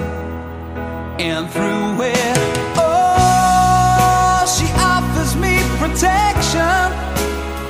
And 1.20 1.50
through 1.50 2.06
it, 2.06 2.38
oh, 2.78 4.46
she 4.56 4.68
offers 4.94 5.36
me 5.36 5.60
protection, 5.78 6.86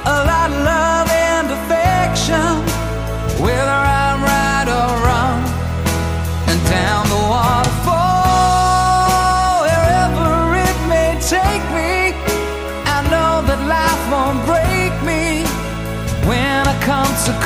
a 0.06 0.18
lot 0.32 0.50
of 0.52 0.64
love 0.64 1.10
and 1.10 1.48
affection, 1.58 2.52
whether 3.44 3.70
I'm 3.70 4.01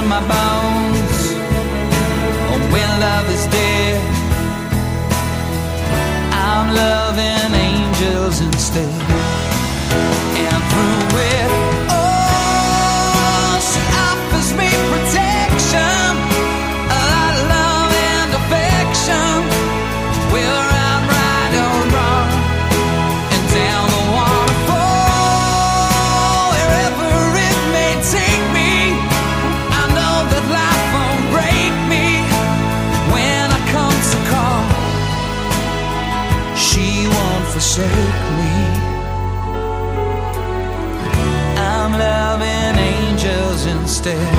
to 0.00 0.08
my 0.08 0.20
bones. 0.20 1.20
Oh, 2.50 2.60
when 2.72 2.90
love 3.00 3.28
is 3.36 3.46
dead, 3.46 4.00
I'm 6.32 6.74
loving 6.74 7.52
angels 7.54 8.40
instead. 8.40 9.07
Instead. 44.08 44.37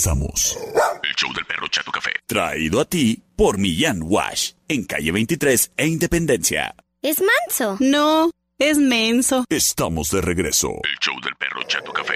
Regresamos. 0.00 0.56
El 1.02 1.14
show 1.14 1.32
del 1.34 1.44
perro 1.44 1.68
Chato 1.68 1.90
Café. 1.90 2.10
Traído 2.26 2.80
a 2.80 2.84
ti 2.84 3.22
por 3.36 3.58
Millán 3.58 4.00
Wash. 4.02 4.52
En 4.68 4.84
calle 4.84 5.12
23 5.12 5.72
e 5.76 5.86
Independencia. 5.86 6.74
Es 7.02 7.20
manso. 7.20 7.76
No, 7.80 8.30
es 8.58 8.78
menso. 8.78 9.44
Estamos 9.48 10.10
de 10.10 10.20
regreso. 10.20 10.68
El 10.84 10.96
show 11.00 11.14
del 11.22 11.34
perro 11.36 11.62
Chato 11.66 11.92
Café. 11.92 12.14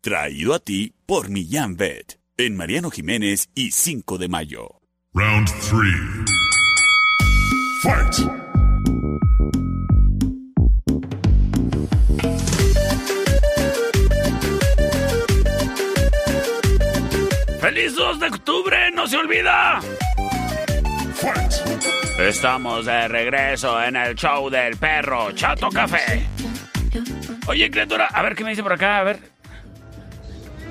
Traído 0.00 0.54
a 0.54 0.58
ti 0.58 0.92
por 1.06 1.30
Millán 1.30 1.76
Vet. 1.76 2.18
En 2.36 2.56
Mariano 2.56 2.90
Jiménez 2.90 3.48
y 3.54 3.70
5 3.70 4.18
de 4.18 4.28
mayo. 4.28 4.80
Round 5.14 5.48
3. 5.48 5.80
Fight! 7.82 9.29
¡Feliz 17.72 17.94
2 17.94 18.18
de 18.18 18.26
octubre! 18.26 18.90
¡No 18.92 19.06
se 19.06 19.16
olvida! 19.16 19.78
Estamos 22.18 22.84
de 22.84 23.06
regreso 23.06 23.80
en 23.80 23.94
el 23.94 24.16
show 24.16 24.50
del 24.50 24.76
perro 24.76 25.30
Chato 25.30 25.68
Café. 25.70 26.26
Oye, 27.46 27.70
criatura, 27.70 28.06
a 28.12 28.22
ver 28.22 28.34
qué 28.34 28.42
me 28.42 28.50
dice 28.50 28.64
por 28.64 28.72
acá, 28.72 28.98
a 28.98 29.04
ver. 29.04 29.20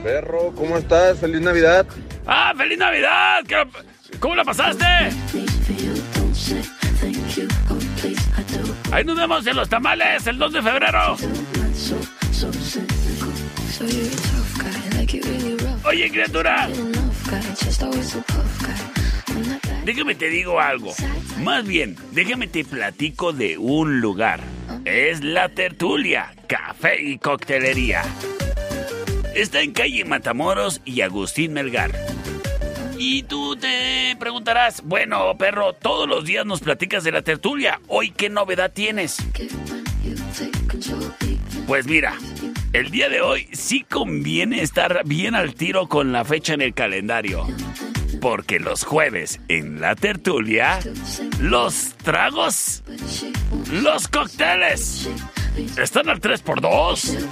Perro, 0.04 0.52
¿cómo 0.54 0.78
estás? 0.78 1.18
Feliz 1.22 1.40
Navidad. 1.40 1.86
¡Ah, 2.28 2.52
feliz 2.58 2.78
Navidad! 2.78 3.46
¿Qué- 3.48 4.18
¿Cómo 4.20 4.36
la 4.36 4.44
pasaste? 4.44 4.84
Ahí 8.92 9.06
nos 9.06 9.16
vemos 9.16 9.48
en 9.48 9.56
los 9.56 9.70
tamales 9.70 10.28
el 10.28 10.38
2 10.38 10.52
de 10.52 10.62
febrero. 10.62 11.16
Oye, 15.86 16.10
criatura. 16.12 16.68
Déjame 19.86 20.15
te 20.15 20.30
digo 20.30 20.60
algo. 20.60 20.94
Más 21.44 21.65
bien, 21.65 21.96
déjame 22.12 22.48
te 22.48 22.65
platico 22.65 23.32
de 23.32 23.58
un 23.58 24.02
lugar. 24.02 24.42
Es 24.86 25.24
la 25.24 25.50
tertulia, 25.50 26.34
café 26.48 27.02
y 27.02 27.18
coctelería. 27.18 28.04
Está 29.34 29.62
en 29.62 29.72
calle 29.72 30.04
Matamoros 30.04 30.82
y 30.84 31.02
Agustín 31.02 31.54
Melgar. 31.54 31.92
Y 32.98 33.24
tú 33.24 33.56
te 33.56 34.18
preguntarás, 34.20 34.82
bueno, 34.84 35.38
perro, 35.38 35.72
todos 35.72 36.08
los 36.08 36.26
días 36.26 36.46
nos 36.46 36.60
platicas 36.60 37.06
de 37.06 37.13
la 37.13 37.22
tertulia. 37.22 37.80
Hoy, 37.88 38.12
¿qué 38.12 38.30
novedad 38.30 38.74
tienes? 38.74 39.18
Pues 41.65 41.86
mira, 41.86 42.18
el 42.74 42.92
día 42.92 43.10
de 43.10 43.22
hoy 43.22 43.48
sí 43.52 43.86
conviene 43.90 44.62
estar 44.62 45.02
bien 45.06 45.36
al 45.36 45.56
tiro 45.56 45.88
con 45.88 46.12
la 46.12 46.24
fecha 46.24 46.54
en 46.54 46.62
el 46.62 46.74
calendario. 46.74 47.48
Porque 48.22 48.60
los 48.60 48.84
jueves 48.84 49.40
en 49.48 49.80
la 49.80 49.96
tertulia, 49.96 50.80
los 51.40 51.96
tragos, 52.04 52.84
los 53.72 54.08
cócteles, 54.08 55.10
están 55.78 56.10
al 56.10 56.20
3x2. 56.20 57.28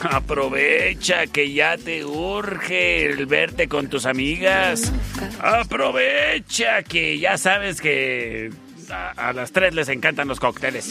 Aprovecha 0.00 1.26
que 1.26 1.52
ya 1.52 1.76
te 1.76 2.04
urge 2.04 3.06
el 3.06 3.26
verte 3.26 3.68
con 3.68 3.88
tus 3.88 4.06
amigas. 4.06 4.92
Aprovecha 5.40 6.82
que 6.82 7.18
ya 7.18 7.36
sabes 7.36 7.80
que 7.80 8.50
a, 8.90 9.10
a 9.10 9.32
las 9.32 9.52
tres 9.52 9.74
les 9.74 9.88
encantan 9.88 10.28
los 10.28 10.40
cócteles. 10.40 10.88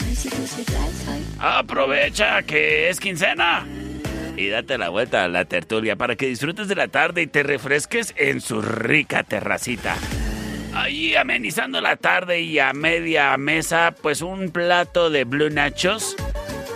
Aprovecha 1.38 2.42
que 2.42 2.88
es 2.88 3.00
quincena. 3.00 3.66
Y 4.36 4.48
date 4.48 4.78
la 4.78 4.88
vuelta 4.88 5.24
a 5.24 5.28
la 5.28 5.44
tertulia 5.44 5.96
para 5.96 6.16
que 6.16 6.26
disfrutes 6.26 6.66
de 6.66 6.74
la 6.74 6.88
tarde 6.88 7.22
y 7.22 7.26
te 7.26 7.42
refresques 7.42 8.12
en 8.16 8.40
su 8.40 8.60
rica 8.62 9.22
terracita. 9.22 9.96
Ahí 10.74 11.14
amenizando 11.14 11.80
la 11.80 11.96
tarde 11.96 12.40
y 12.40 12.58
a 12.58 12.72
media 12.72 13.36
mesa, 13.36 13.94
pues 14.02 14.22
un 14.22 14.50
plato 14.50 15.08
de 15.08 15.22
Blue 15.24 15.50
Nachos 15.50 16.16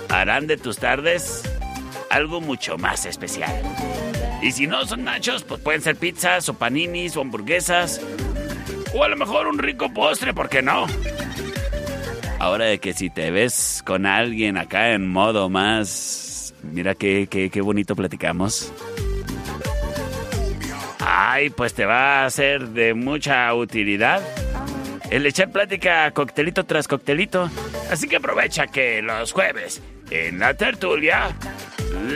harán 0.08 0.46
de 0.46 0.56
tus 0.56 0.78
tardes 0.78 1.42
algo 2.10 2.40
mucho 2.40 2.78
más 2.78 3.06
especial. 3.06 3.52
Y 4.40 4.52
si 4.52 4.68
no 4.68 4.86
son 4.86 5.04
nachos, 5.04 5.42
pues 5.42 5.60
pueden 5.60 5.82
ser 5.82 5.96
pizzas 5.96 6.48
o 6.48 6.54
paninis 6.54 7.16
o 7.16 7.22
hamburguesas. 7.22 8.00
O 8.94 9.04
a 9.04 9.08
lo 9.08 9.16
mejor 9.16 9.46
un 9.46 9.58
rico 9.58 9.92
postre, 9.92 10.32
¿por 10.32 10.48
qué 10.48 10.62
no? 10.62 10.86
Ahora 12.38 12.66
de 12.66 12.78
que 12.78 12.92
si 12.92 13.10
te 13.10 13.30
ves 13.30 13.82
con 13.84 14.06
alguien 14.06 14.56
acá 14.56 14.92
en 14.92 15.08
modo 15.08 15.48
más... 15.48 16.54
Mira 16.62 16.94
qué, 16.94 17.28
qué, 17.30 17.50
qué 17.50 17.60
bonito 17.60 17.94
platicamos. 17.94 18.72
Ay, 21.00 21.50
pues 21.50 21.74
te 21.74 21.84
va 21.84 22.24
a 22.24 22.30
ser 22.30 22.68
de 22.68 22.94
mucha 22.94 23.52
utilidad. 23.54 24.22
El 25.10 25.24
echar 25.26 25.50
plática 25.50 26.10
coctelito 26.10 26.64
tras 26.64 26.86
coctelito. 26.86 27.50
Así 27.90 28.08
que 28.08 28.16
aprovecha 28.16 28.66
que 28.66 29.00
los 29.02 29.32
jueves 29.32 29.80
en 30.10 30.38
la 30.38 30.54
tertulia 30.54 31.30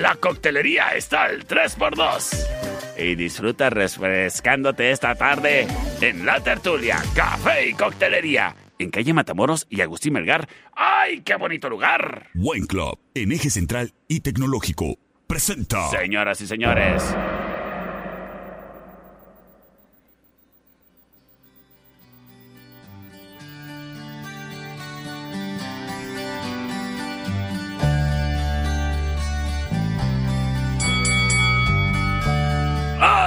la 0.01 0.15
coctelería 0.17 0.91
está 0.91 1.25
al 1.25 1.47
3x2. 1.47 2.72
Y 3.03 3.17
disfruta 3.17 3.69
refrescándote 3.69 4.93
esta 4.93 5.17
tarde 5.17 5.67
en 6.01 6.25
la 6.25 6.41
tertulia, 6.41 7.03
café 7.17 7.69
y 7.69 7.73
coctelería. 7.73 8.55
En 8.79 8.91
calle 8.91 9.13
Matamoros 9.13 9.67
y 9.69 9.81
Agustín 9.81 10.13
Melgar. 10.13 10.49
¡Ay, 10.73 11.21
qué 11.23 11.35
bonito 11.35 11.69
lugar! 11.69 12.29
Wine 12.35 12.69
Club, 12.69 12.99
en 13.15 13.33
eje 13.33 13.51
central 13.51 13.93
y 14.07 14.21
tecnológico, 14.21 14.99
presenta. 15.27 15.89
Señoras 15.91 16.41
y 16.43 16.47
señores. 16.47 17.03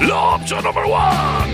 La 0.00 0.36
opción 0.36 0.64
number 0.64 0.84
one. 0.84 1.49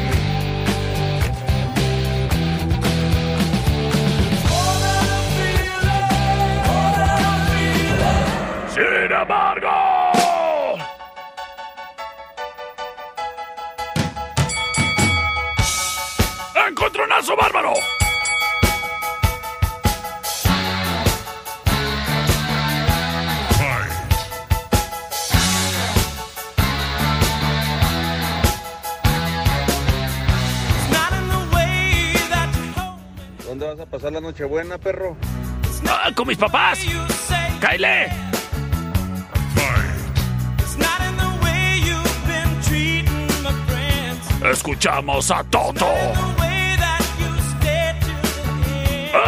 Nochebuena, 34.26 34.76
perro. 34.76 35.16
Con 36.16 36.26
mis 36.26 36.36
papás! 36.36 36.80
¡Cáile! 37.60 38.08
Escuchamos 44.50 45.30
a 45.30 45.44
Toto. 45.44 45.86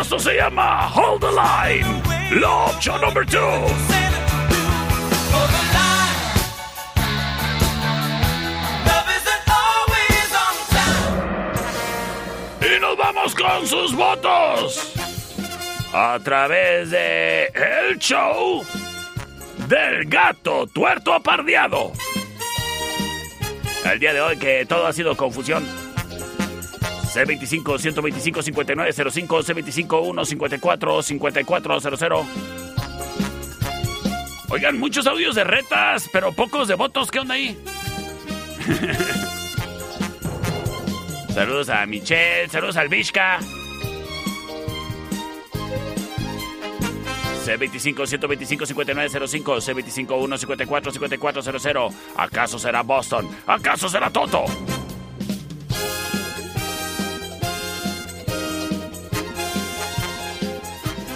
Esto 0.01 0.19
se 0.19 0.35
llama 0.35 0.93
Hold 0.93 1.21
the 1.21 1.29
Line. 1.29 2.41
La 2.41 2.51
opción 2.51 3.01
número 3.01 3.25
2. 3.25 3.98
Sus 13.69 13.95
votos. 13.95 14.95
A 15.93 16.19
través 16.25 16.91
de 16.91 17.47
el 17.47 17.99
show 17.99 18.65
del 19.69 20.07
gato 20.07 20.67
tuerto 20.67 21.13
apardeado. 21.13 21.93
El 23.85 24.01
día 24.01 24.15
de 24.15 24.23
hoy 24.23 24.39
que 24.39 24.65
todo 24.67 24.87
ha 24.87 24.93
sido 24.93 25.17
confusión. 25.17 25.67
C25 27.13 27.79
125 27.79 28.43
5905 28.43 29.43
C25 29.43 30.25
154 30.25 31.03
5400. 31.03 32.27
Oigan, 34.51 34.79
muchos 34.79 35.07
audios 35.07 35.35
de 35.35 35.45
retas, 35.45 36.09
pero 36.11 36.33
pocos 36.33 36.69
de 36.69 36.75
votos. 36.75 37.11
¿Qué 37.11 37.21
onda 37.21 37.35
ahí? 37.35 37.59
saludos 41.35 41.69
a 41.69 41.85
Michelle, 41.85 42.49
saludos 42.49 42.77
al 42.77 42.89
Vishka. 42.89 43.41
C25 47.49 48.07
125 48.07 48.67
5905 48.67 49.57
C25 49.57 50.39
154 50.39 50.93
5400 50.93 51.95
¿Acaso 52.17 52.59
será 52.59 52.83
Boston? 52.83 53.27
¿Acaso 53.47 53.89
será 53.89 54.11
Toto? 54.11 54.45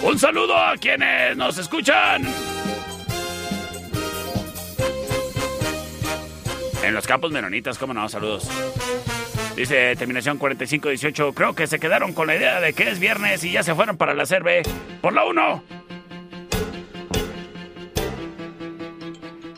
Un 0.01 0.19
saludo 0.19 0.57
a 0.57 0.75
quienes 0.77 1.37
nos 1.37 1.57
escuchan. 1.57 2.23
En 6.83 6.93
los 6.93 7.07
campos 7.07 7.31
menonitas, 7.31 7.77
cómo 7.77 7.93
no, 7.93 8.09
saludos. 8.09 8.49
Dice 9.55 9.95
terminación 9.95 10.37
4518. 10.39 11.33
Creo 11.33 11.53
que 11.53 11.67
se 11.67 11.79
quedaron 11.79 12.13
con 12.13 12.27
la 12.27 12.35
idea 12.35 12.59
de 12.59 12.73
que 12.73 12.89
es 12.89 12.99
viernes 12.99 13.43
y 13.43 13.51
ya 13.51 13.63
se 13.63 13.75
fueron 13.75 13.97
para 13.97 14.13
la 14.13 14.25
cerve. 14.25 14.63
Por 15.01 15.13
la 15.13 15.25
1. 15.25 15.82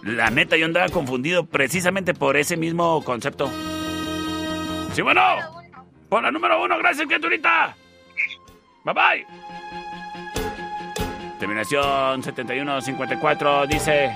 La 0.06 0.30
neta, 0.30 0.56
yo 0.56 0.68
andaba 0.68 0.88
confundido 0.90 1.48
precisamente 1.48 2.14
por 2.14 2.38
ese 2.38 2.56
mismo 2.58 3.04
concepto. 3.04 3.50
Sí, 4.94 5.02
bueno. 5.02 5.20
Por 6.08 6.22
la 6.22 6.30
número 6.30 6.64
uno, 6.64 6.78
gracias, 6.78 7.08
criaturita. 7.08 7.76
Bye 8.84 8.94
bye. 8.94 9.28
Terminación 11.40 12.22
7154 12.22 13.66
dice. 13.66 14.16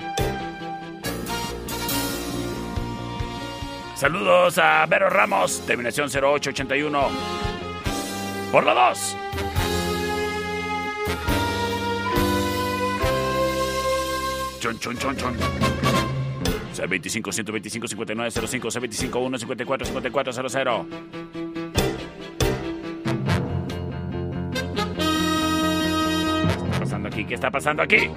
Saludos 3.96 4.60
a 4.60 4.86
Vero 4.86 5.10
Ramos, 5.10 5.66
terminación 5.66 6.08
0881. 6.08 7.10
Por 8.52 8.64
la 8.64 8.74
2. 8.90 9.18
Chon, 14.60 14.78
chon, 14.78 14.98
chon, 14.98 15.18
chon. 15.18 15.79
C25 16.80 17.32
125 17.34 17.88
5905 17.88 18.70
C25 18.70 19.22
1 19.22 19.38
54 19.38 19.86
5400. 19.86 20.86
¿Qué 26.56 26.66
está 26.72 26.80
pasando 26.80 27.08
aquí? 27.10 27.26
¿Qué 27.26 27.34
está 27.34 27.52
pasando 27.52 27.84
aquí? 27.84 28.10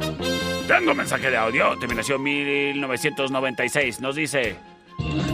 Tengo 0.68 0.94
mensaje 0.94 1.30
de 1.30 1.36
audio, 1.36 1.76
terminación 1.78 2.22
1996. 2.22 4.00
Nos 4.00 4.14
dice. 4.14 4.56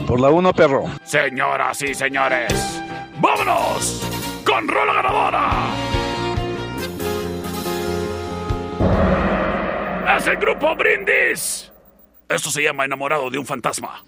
Por 0.07 0.20
la 0.20 0.31
1, 0.31 0.53
perro. 0.55 0.85
Señoras 1.05 1.83
y 1.83 1.93
señores, 1.93 2.83
¡vámonos! 3.20 4.09
¡Con 4.47 4.66
rola 4.66 4.95
ganadora! 4.95 5.51
¡Es 10.16 10.26
el 10.26 10.37
grupo 10.39 10.74
Brindis! 10.74 11.70
Esto 12.29 12.51
se 12.51 12.62
llama 12.62 12.85
Enamorado 12.85 13.31
de 13.31 13.39
un 13.39 13.47
fantasma. 13.47 14.05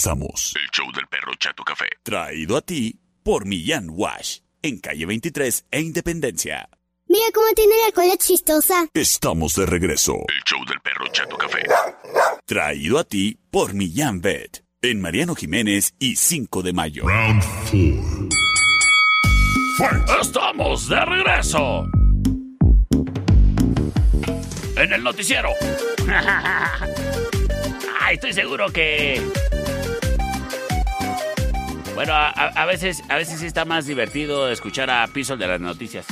Regresamos. 0.00 0.54
El 0.56 0.70
show 0.70 0.90
del 0.92 1.06
perro 1.08 1.32
Chato 1.38 1.62
Café. 1.62 1.88
Traído 2.02 2.56
a 2.56 2.62
ti 2.62 2.98
por 3.22 3.44
Millán 3.44 3.88
Wash, 3.90 4.38
en 4.62 4.78
calle 4.78 5.04
23 5.04 5.66
e 5.70 5.80
Independencia. 5.80 6.68
Mira 7.06 7.26
cómo 7.34 7.46
tiene 7.54 7.74
la 7.86 7.92
cola 7.92 8.16
chistosa. 8.16 8.88
Estamos 8.94 9.54
de 9.54 9.66
regreso. 9.66 10.14
El 10.28 10.42
show 10.44 10.64
del 10.64 10.80
perro 10.80 11.06
Chato 11.12 11.36
Café. 11.36 11.64
Traído 12.46 12.98
a 12.98 13.04
ti 13.04 13.38
por 13.50 13.74
Millán 13.74 14.20
Vet, 14.20 14.64
en 14.80 15.00
Mariano 15.00 15.34
Jiménez 15.34 15.94
y 15.98 16.16
5 16.16 16.62
de 16.62 16.72
mayo. 16.72 17.04
Estamos 20.20 20.88
de 20.88 21.04
regreso. 21.04 21.84
En 24.76 24.92
el 24.92 25.02
noticiero. 25.02 25.50
Ay, 28.00 28.14
estoy 28.14 28.32
seguro 28.32 28.70
que. 28.70 29.20
Bueno, 32.00 32.14
a, 32.14 32.30
a- 32.30 32.64
veces, 32.64 33.02
a 33.10 33.16
veces 33.16 33.40
sí 33.40 33.46
está 33.46 33.66
más 33.66 33.84
divertido 33.84 34.50
escuchar 34.50 34.88
a 34.88 35.06
Piso 35.08 35.36
de 35.36 35.46
las 35.46 35.60
noticias. 35.60 36.06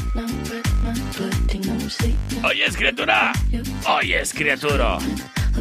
Oyes, 2.44 2.76
criatura. 2.76 3.32
Oyes, 3.88 4.34
criatura. 4.34 4.98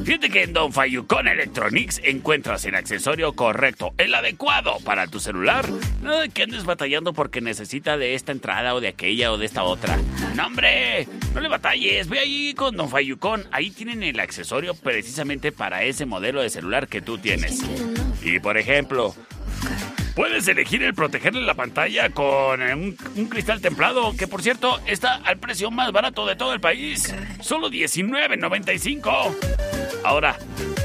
Fíjate 0.03 0.29
que 0.29 0.43
en 0.43 0.51
Don 0.51 0.73
Fayucon 0.73 1.29
Electronics 1.29 2.01
encuentras 2.03 2.65
el 2.65 2.75
accesorio 2.75 3.31
correcto, 3.37 3.93
el 3.97 4.13
adecuado 4.13 4.79
para 4.83 5.07
tu 5.07 5.21
celular. 5.21 5.65
No 6.01 6.17
de 6.19 6.27
que 6.27 6.43
andes 6.43 6.65
batallando 6.65 7.13
porque 7.13 7.39
necesita 7.39 7.95
de 7.95 8.13
esta 8.13 8.33
entrada 8.33 8.75
o 8.75 8.81
de 8.81 8.89
aquella 8.89 9.31
o 9.31 9.37
de 9.37 9.45
esta 9.45 9.63
otra. 9.63 9.97
No, 10.35 10.47
hombre, 10.47 11.07
no 11.33 11.39
le 11.39 11.47
batalles. 11.47 12.09
Ve 12.09 12.19
ahí 12.19 12.53
con 12.53 12.75
Don 12.75 12.89
Fayucon. 12.89 13.45
Ahí 13.53 13.71
tienen 13.71 14.03
el 14.03 14.19
accesorio 14.19 14.73
precisamente 14.73 15.53
para 15.53 15.83
ese 15.83 16.05
modelo 16.05 16.41
de 16.41 16.49
celular 16.49 16.89
que 16.89 16.99
tú 16.99 17.17
tienes. 17.17 17.61
Y 18.21 18.41
por 18.41 18.57
ejemplo, 18.57 19.15
Puedes 20.17 20.47
elegir 20.47 20.81
el 20.81 20.95
protegerle 20.95 21.43
la 21.43 21.53
pantalla 21.53 22.09
con 22.09 22.59
eh, 22.59 22.73
un, 22.73 22.97
un 23.15 23.27
cristal 23.27 23.61
templado, 23.61 24.17
que 24.17 24.27
por 24.27 24.41
cierto 24.41 24.81
está 24.87 25.17
al 25.17 25.37
precio 25.37 25.69
más 25.69 25.91
barato 25.91 26.25
de 26.25 26.35
todo 26.35 26.55
el 26.55 26.59
país. 26.59 27.13
Solo 27.39 27.69
$19.95. 27.69 29.37
Ahora, 30.03 30.35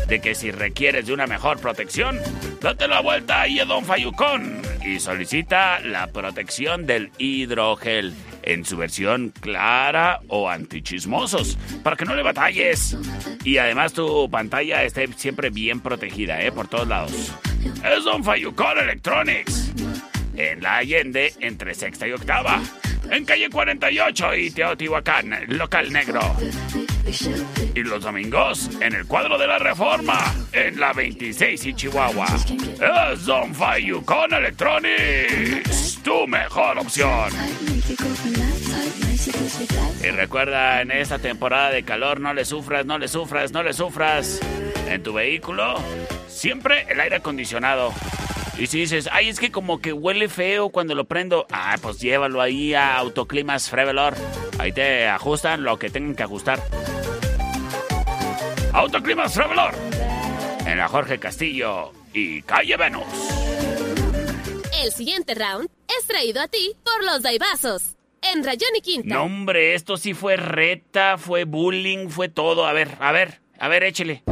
de 0.06 0.20
que 0.20 0.34
si 0.34 0.50
requieres 0.50 1.06
de 1.06 1.14
una 1.14 1.26
mejor 1.26 1.58
protección, 1.60 2.20
date 2.60 2.86
la 2.86 3.00
vuelta 3.00 3.40
ahí 3.40 3.58
a 3.58 3.64
Don 3.64 3.86
Fayucón 3.86 4.60
y 4.84 5.00
solicita 5.00 5.80
la 5.80 6.08
protección 6.08 6.84
del 6.84 7.10
hidrogel 7.16 8.12
en 8.42 8.66
su 8.66 8.76
versión 8.76 9.32
clara 9.40 10.20
o 10.28 10.50
antichismosos, 10.50 11.56
para 11.82 11.96
que 11.96 12.04
no 12.04 12.14
le 12.14 12.22
batalles. 12.22 12.98
Y 13.44 13.56
además 13.56 13.94
tu 13.94 14.28
pantalla 14.28 14.84
esté 14.84 15.08
siempre 15.16 15.48
bien 15.48 15.80
protegida, 15.80 16.42
¿eh? 16.42 16.52
Por 16.52 16.68
todos 16.68 16.86
lados. 16.86 17.32
Es 17.64 18.04
Don 18.04 18.22
Fayucón 18.24 18.78
Electronics. 18.78 19.72
En 20.36 20.62
la 20.62 20.78
Allende, 20.78 21.32
entre 21.40 21.74
sexta 21.74 22.06
y 22.06 22.12
octava. 22.12 22.60
En 23.10 23.24
calle 23.24 23.50
48 23.50 24.34
y 24.36 24.50
Teotihuacán, 24.50 25.44
local 25.48 25.92
negro. 25.92 26.20
Y 27.74 27.82
los 27.82 28.02
domingos, 28.02 28.70
en 28.80 28.94
el 28.94 29.06
cuadro 29.06 29.36
de 29.36 29.46
la 29.46 29.58
Reforma, 29.58 30.18
en 30.52 30.78
la 30.78 30.92
26 30.92 31.66
y 31.66 31.74
Chihuahua. 31.74 32.26
Es 32.26 33.26
Don 33.26 33.54
Fayucón 33.54 34.32
Electronics, 34.32 36.00
tu 36.02 36.26
mejor 36.26 36.78
opción. 36.78 37.30
Y 40.02 40.10
recuerda, 40.10 40.80
en 40.80 40.90
esta 40.90 41.18
temporada 41.18 41.70
de 41.70 41.84
calor, 41.84 42.20
no 42.20 42.34
le 42.34 42.44
sufras, 42.44 42.86
no 42.86 42.98
le 42.98 43.08
sufras, 43.08 43.52
no 43.52 43.62
le 43.62 43.72
sufras. 43.72 44.40
En 44.88 45.02
tu 45.02 45.12
vehículo, 45.12 45.76
siempre 46.28 46.86
el 46.88 47.00
aire 47.00 47.16
acondicionado. 47.16 47.92
Y 48.58 48.66
si 48.66 48.80
dices, 48.80 49.08
ay, 49.12 49.28
es 49.28 49.40
que 49.40 49.50
como 49.50 49.80
que 49.80 49.92
huele 49.92 50.28
feo 50.28 50.68
cuando 50.68 50.94
lo 50.94 51.04
prendo, 51.04 51.46
ah, 51.50 51.76
pues 51.80 51.98
llévalo 52.00 52.40
ahí 52.40 52.74
a 52.74 52.96
Autoclimas 52.98 53.70
Frevelor. 53.70 54.14
Ahí 54.58 54.72
te 54.72 55.08
ajustan 55.08 55.62
lo 55.62 55.78
que 55.78 55.88
tengan 55.88 56.14
que 56.14 56.22
ajustar. 56.22 56.60
Autoclimas 58.72 59.34
Frevelor. 59.34 59.74
En 60.66 60.78
la 60.78 60.88
Jorge 60.88 61.18
Castillo 61.18 61.92
y 62.12 62.42
Calle 62.42 62.76
Venus. 62.76 63.04
El 64.82 64.92
siguiente 64.92 65.34
round 65.34 65.68
es 65.98 66.06
traído 66.06 66.40
a 66.40 66.48
ti 66.48 66.74
por 66.84 67.04
los 67.04 67.22
Daibazos. 67.22 67.96
En 68.22 68.44
Rayón 68.44 68.70
y 68.76 68.80
Quinta. 68.80 69.14
No, 69.16 69.24
hombre, 69.24 69.74
esto 69.74 69.96
sí 69.96 70.14
fue 70.14 70.36
reta, 70.36 71.18
fue 71.18 71.44
bullying, 71.44 72.08
fue 72.08 72.28
todo. 72.28 72.66
A 72.66 72.72
ver, 72.72 72.90
a 73.00 73.10
ver, 73.12 73.40
a 73.58 73.68
ver, 73.68 73.82
échele. 73.82 74.22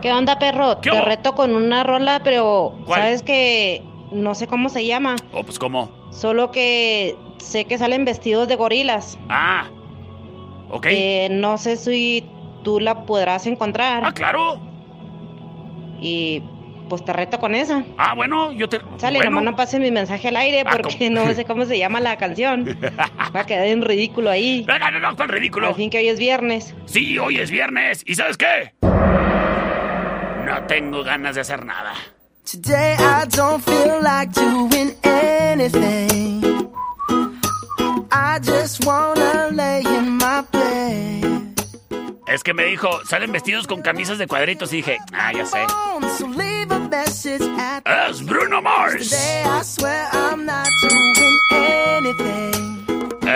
¿Qué 0.00 0.12
onda, 0.12 0.38
perro? 0.38 0.80
¿Qué 0.80 0.90
Te 0.90 1.00
reto 1.00 1.34
con 1.34 1.54
una 1.56 1.82
rola, 1.82 2.20
pero 2.22 2.78
¿Cuál? 2.86 3.00
sabes 3.00 3.22
que 3.22 3.82
no 4.12 4.34
sé 4.34 4.46
cómo 4.46 4.68
se 4.68 4.86
llama. 4.86 5.16
Oh, 5.32 5.42
pues 5.42 5.58
cómo. 5.58 5.90
Solo 6.12 6.52
que 6.52 7.16
sé 7.38 7.64
que 7.64 7.78
salen 7.78 8.04
vestidos 8.04 8.46
de 8.46 8.54
gorilas. 8.56 9.18
Ah, 9.28 9.68
ok. 10.70 10.86
Eh, 10.90 11.28
no 11.32 11.58
sé 11.58 11.76
si 11.76 12.24
tú 12.62 12.78
la 12.78 13.04
podrás 13.06 13.46
encontrar. 13.46 14.04
Ah, 14.04 14.12
claro. 14.12 14.60
Y 16.00 16.42
pues 16.88 17.04
te 17.04 17.12
reto 17.12 17.38
con 17.38 17.54
esa. 17.54 17.84
Ah, 17.98 18.14
bueno, 18.14 18.52
yo 18.52 18.68
te. 18.68 18.80
Sale, 18.98 19.18
bueno. 19.18 19.30
nomás 19.30 19.44
no 19.44 19.56
pases 19.56 19.80
mi 19.80 19.90
mensaje 19.90 20.28
al 20.28 20.36
aire 20.36 20.62
Ah, 20.66 20.70
porque 20.72 20.96
¿cómo? 21.08 21.26
no 21.26 21.34
sé 21.34 21.44
cómo 21.44 21.64
se 21.64 21.78
llama 21.78 22.00
la 22.00 22.16
canción. 22.16 22.78
Va 23.36 23.40
a 23.40 23.46
quedar 23.46 23.66
en 23.66 23.82
ridículo 23.82 24.30
ahí. 24.30 24.64
Venga, 24.66 24.90
no, 24.90 25.00
no, 25.00 25.16
¿cuál 25.16 25.28
ridículo? 25.28 25.68
Al 25.68 25.74
fin 25.74 25.90
que 25.90 25.98
hoy 25.98 26.08
es 26.08 26.18
viernes. 26.18 26.74
Sí, 26.86 27.18
hoy 27.18 27.38
es 27.38 27.50
viernes. 27.50 28.02
¿Y 28.06 28.14
sabes 28.14 28.36
qué? 28.36 28.72
No 28.82 30.62
tengo 30.68 31.02
ganas 31.02 31.34
de 31.34 31.40
hacer 31.40 31.64
nada. 31.64 31.92
Today 32.50 32.94
I 32.94 33.26
don't 33.36 33.62
feel 33.64 34.00
like 34.02 34.32
doing 34.32 34.92
anything. 35.02 36.40
I 38.12 38.38
just 38.40 38.84
wanna 38.86 39.48
lay 39.52 39.82
in 39.82 40.16
my. 40.18 40.55
Es 42.26 42.42
que 42.42 42.52
me 42.52 42.64
dijo, 42.64 43.04
salen 43.04 43.30
vestidos 43.30 43.68
con 43.68 43.82
camisas 43.82 44.18
de 44.18 44.26
cuadritos 44.26 44.72
y 44.72 44.76
dije, 44.76 44.98
ah, 45.12 45.32
ya 45.32 45.46
sé. 45.46 45.58
Es 48.08 48.24
Bruno 48.24 48.60
Mars. 48.60 49.12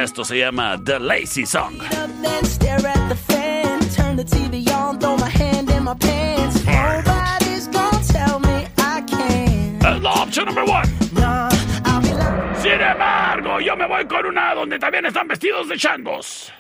Esto 0.03 0.25
se 0.25 0.39
llama 0.39 0.77
The 0.83 0.99
Lazy 0.99 1.47
Song. 1.47 1.75
Es 9.81 10.03
la 10.03 10.13
opción 10.13 10.47
número 10.47 10.67
uno. 10.67 10.83
Sin 12.61 12.73
embargo, 12.73 13.61
yo 13.61 13.77
me 13.77 13.87
voy 13.87 14.05
con 14.07 14.27
una 14.27 14.55
donde 14.55 14.79
también 14.79 15.07
están 15.07 15.29
vestidos 15.29 15.69
de 15.69 15.77
changos. 15.77 16.53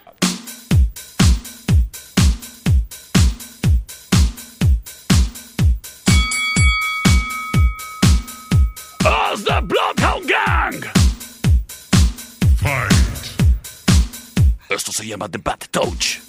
Se 15.01 15.07
llama 15.07 15.29
The 15.29 15.39
Bat 15.39 15.69
Touch. 15.73 16.21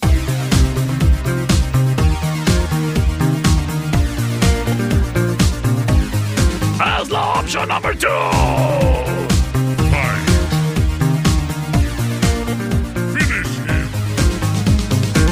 As 6.80 7.12
option 7.12 7.68
number 7.68 7.94
two. 7.94 8.08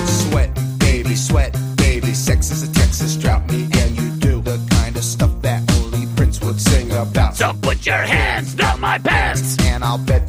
Sweat, 0.05 0.53
baby, 0.79 1.15
sweat, 1.15 1.55
baby. 1.77 2.13
Sex 2.13 2.51
is 2.51 2.63
a 2.63 2.73
Texas 2.73 3.15
drought. 3.15 3.49
Me 3.49 3.69
and 3.77 3.95
you 3.95 4.09
do 4.19 4.41
the 4.41 4.59
kind 4.69 4.97
of 4.97 5.03
stuff 5.05 5.31
that 5.43 5.63
only 5.79 6.07
Prince 6.17 6.41
would 6.41 6.59
sing 6.59 6.91
about. 6.91 7.37
So 7.37 7.53
put 7.61 7.85
your 7.85 7.95
hands 7.95 8.53
down 8.55 8.81
my 8.81 8.97
pants. 8.97 9.55
And 9.63 9.81
I'll 9.81 9.97
bet 9.97 10.28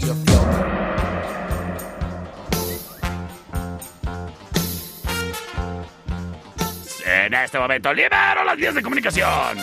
En 7.41 7.45
este 7.47 7.59
momento 7.59 7.91
libero 7.95 8.45
las 8.45 8.55
vías 8.55 8.75
de 8.75 8.83
comunicación. 8.83 9.57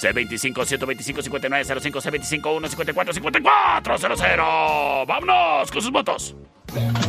C25-125-5905, 0.00 2.40
C25-154-5400. 2.40 5.04
¡Vámonos 5.06 5.72
con 5.72 5.82
sus 5.82 5.90
votos! 5.90 6.36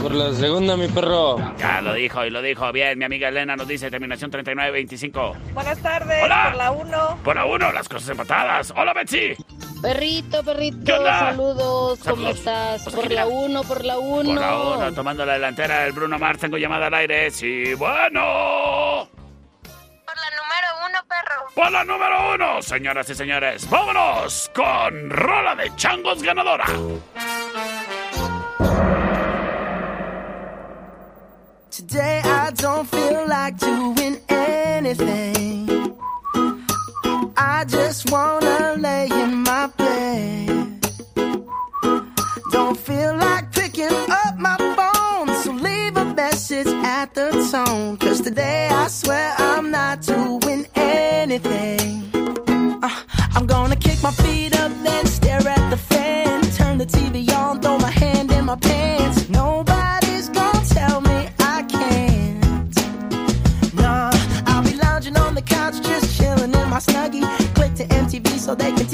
Por 0.02 0.16
la 0.16 0.34
segunda, 0.34 0.76
mi 0.78 0.88
perro. 0.88 1.38
Ya 1.60 1.80
lo 1.82 1.94
dijo 1.94 2.26
y 2.26 2.32
lo 2.32 2.42
dijo 2.42 2.72
bien. 2.72 2.98
Mi 2.98 3.06
amiga 3.06 3.28
Elena 3.30 3.56
nos 3.56 3.68
dice 3.68 3.92
terminación 3.92 4.32
3925. 4.32 5.36
Buenas 5.54 5.78
tardes, 5.84 6.24
Hola. 6.24 6.48
por 6.50 6.56
la 6.58 6.72
1. 6.72 7.20
Por 7.24 7.38
a 7.38 7.46
uno, 7.46 7.72
las 7.72 7.88
cosas 7.88 8.10
empatadas. 8.10 8.74
Hola, 8.76 8.94
Betsy. 8.94 9.36
Perrito, 9.82 10.40
¿Qué 10.40 10.44
perrito, 10.46 10.96
onda? 10.98 11.20
saludos, 11.20 12.00
¿cómo 12.00 12.16
Saludos. 12.16 12.38
estás? 12.40 12.82
Pues 12.84 12.96
Por 12.96 13.04
la 13.06 13.10
mira. 13.10 13.28
1, 13.28 13.62
por 13.64 13.86
la 13.86 14.00
1. 14.00 14.32
Por 14.34 14.42
la 14.42 14.58
uno, 14.60 14.92
tomando 14.94 15.24
la 15.24 15.34
delantera 15.34 15.86
el 15.86 15.92
Bruno 15.94 16.18
Mars. 16.18 16.40
Tengo 16.40 16.58
llamada 16.58 16.88
al 16.88 16.94
aire. 16.96 17.30
Sí, 17.30 17.76
bueno. 17.76 19.08
Perro. 21.08 21.48
Por 21.54 21.72
la 21.72 21.84
número 21.84 22.34
uno, 22.36 22.62
señoras 22.62 23.10
y 23.10 23.16
señores. 23.16 23.70
Vámonos 23.70 24.52
con 24.54 25.10
Rola 25.10 25.56
de 25.56 25.76
Changos 25.76 26.22
ganadora. 26.24 26.66
Today 31.70 32.22
I 32.24 32.52
don't 32.52 32.88
feel 32.90 33.28
like 33.28 33.58
doing 33.58 34.18
anything. 34.30 35.94
I 37.38 37.66
just 37.68 38.10
wanna 38.10 38.76
lay 38.80 39.08
in 39.12 39.44
my 39.44 39.68
bed. 39.78 40.80
Don't 42.52 42.78
feel 42.78 43.16
like 43.18 43.52
picking 43.52 43.92
up 44.10 44.25
message 46.66 46.84
at 46.84 47.14
the 47.14 47.32
tone. 47.52 47.98
Cause 47.98 48.22
today 48.22 48.70
I 48.72 48.88
swear 48.88 49.36
I'm 49.38 49.72
not 49.72 50.02
doing 50.02 50.68
anything. 50.76 52.10
Uh, 52.82 53.02
I'm 53.34 53.46
gonna 53.46 53.76
kick 53.76 54.02
my 54.04 54.12
feet 54.12 54.58
up, 54.60 54.72
then 54.84 55.06
stare 55.06 55.48
at 55.48 55.70
the 55.70 55.78
fan. 55.78 56.42
Turn 56.52 56.78
the 56.78 56.86
TV 56.86 57.30
on, 57.34 57.62
throw 57.62 57.78
my 57.78 57.90
hand 57.90 58.32
in 58.32 58.46
my 58.46 58.56
pants. 58.56 59.30
Nobody's 59.30 60.30
gonna 60.30 60.66
tell 60.66 61.02
me 61.02 61.30
I 61.40 61.64
can't. 61.64 62.76
Nah, 63.76 64.12
I'll 64.48 64.64
be 64.64 64.76
lounging 64.78 65.18
on 65.18 65.36
the 65.36 65.42
couch, 65.42 65.82
just 65.82 66.18
chilling 66.18 66.54
in 66.54 66.70
my 66.70 66.80
snuggie. 66.80 67.26
Click 67.56 67.74
to 67.76 67.86
MTV 67.86 68.28
so 68.40 68.56
they 68.56 68.72
can 68.72 68.88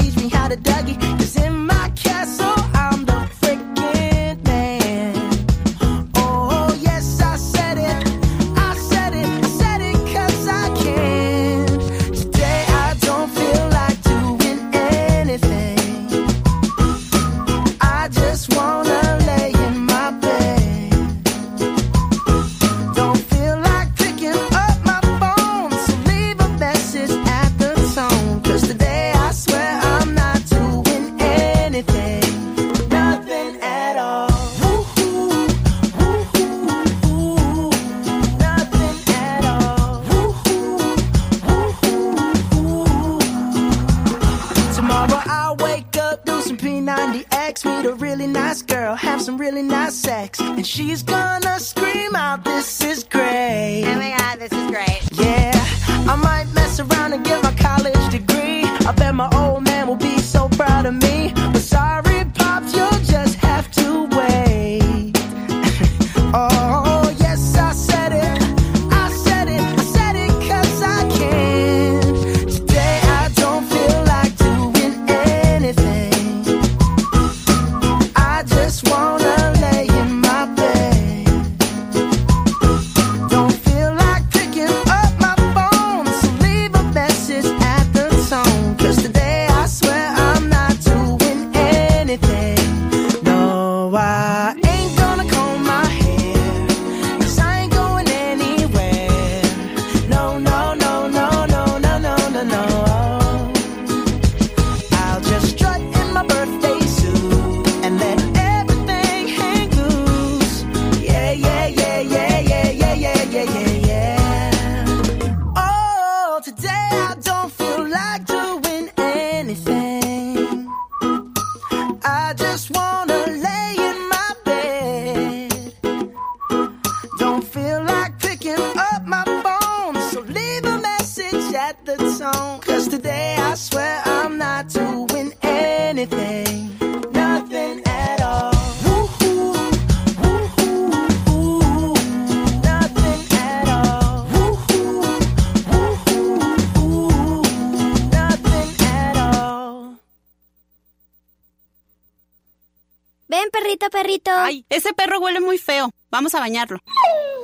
Ven, 153.31 153.49
perrito, 153.49 153.89
perrito. 153.89 154.29
Ay, 154.35 154.65
ese 154.67 154.91
perro 154.91 155.21
huele 155.21 155.39
muy 155.39 155.57
feo. 155.57 155.89
Vamos 156.09 156.35
a 156.35 156.41
bañarlo. 156.41 156.79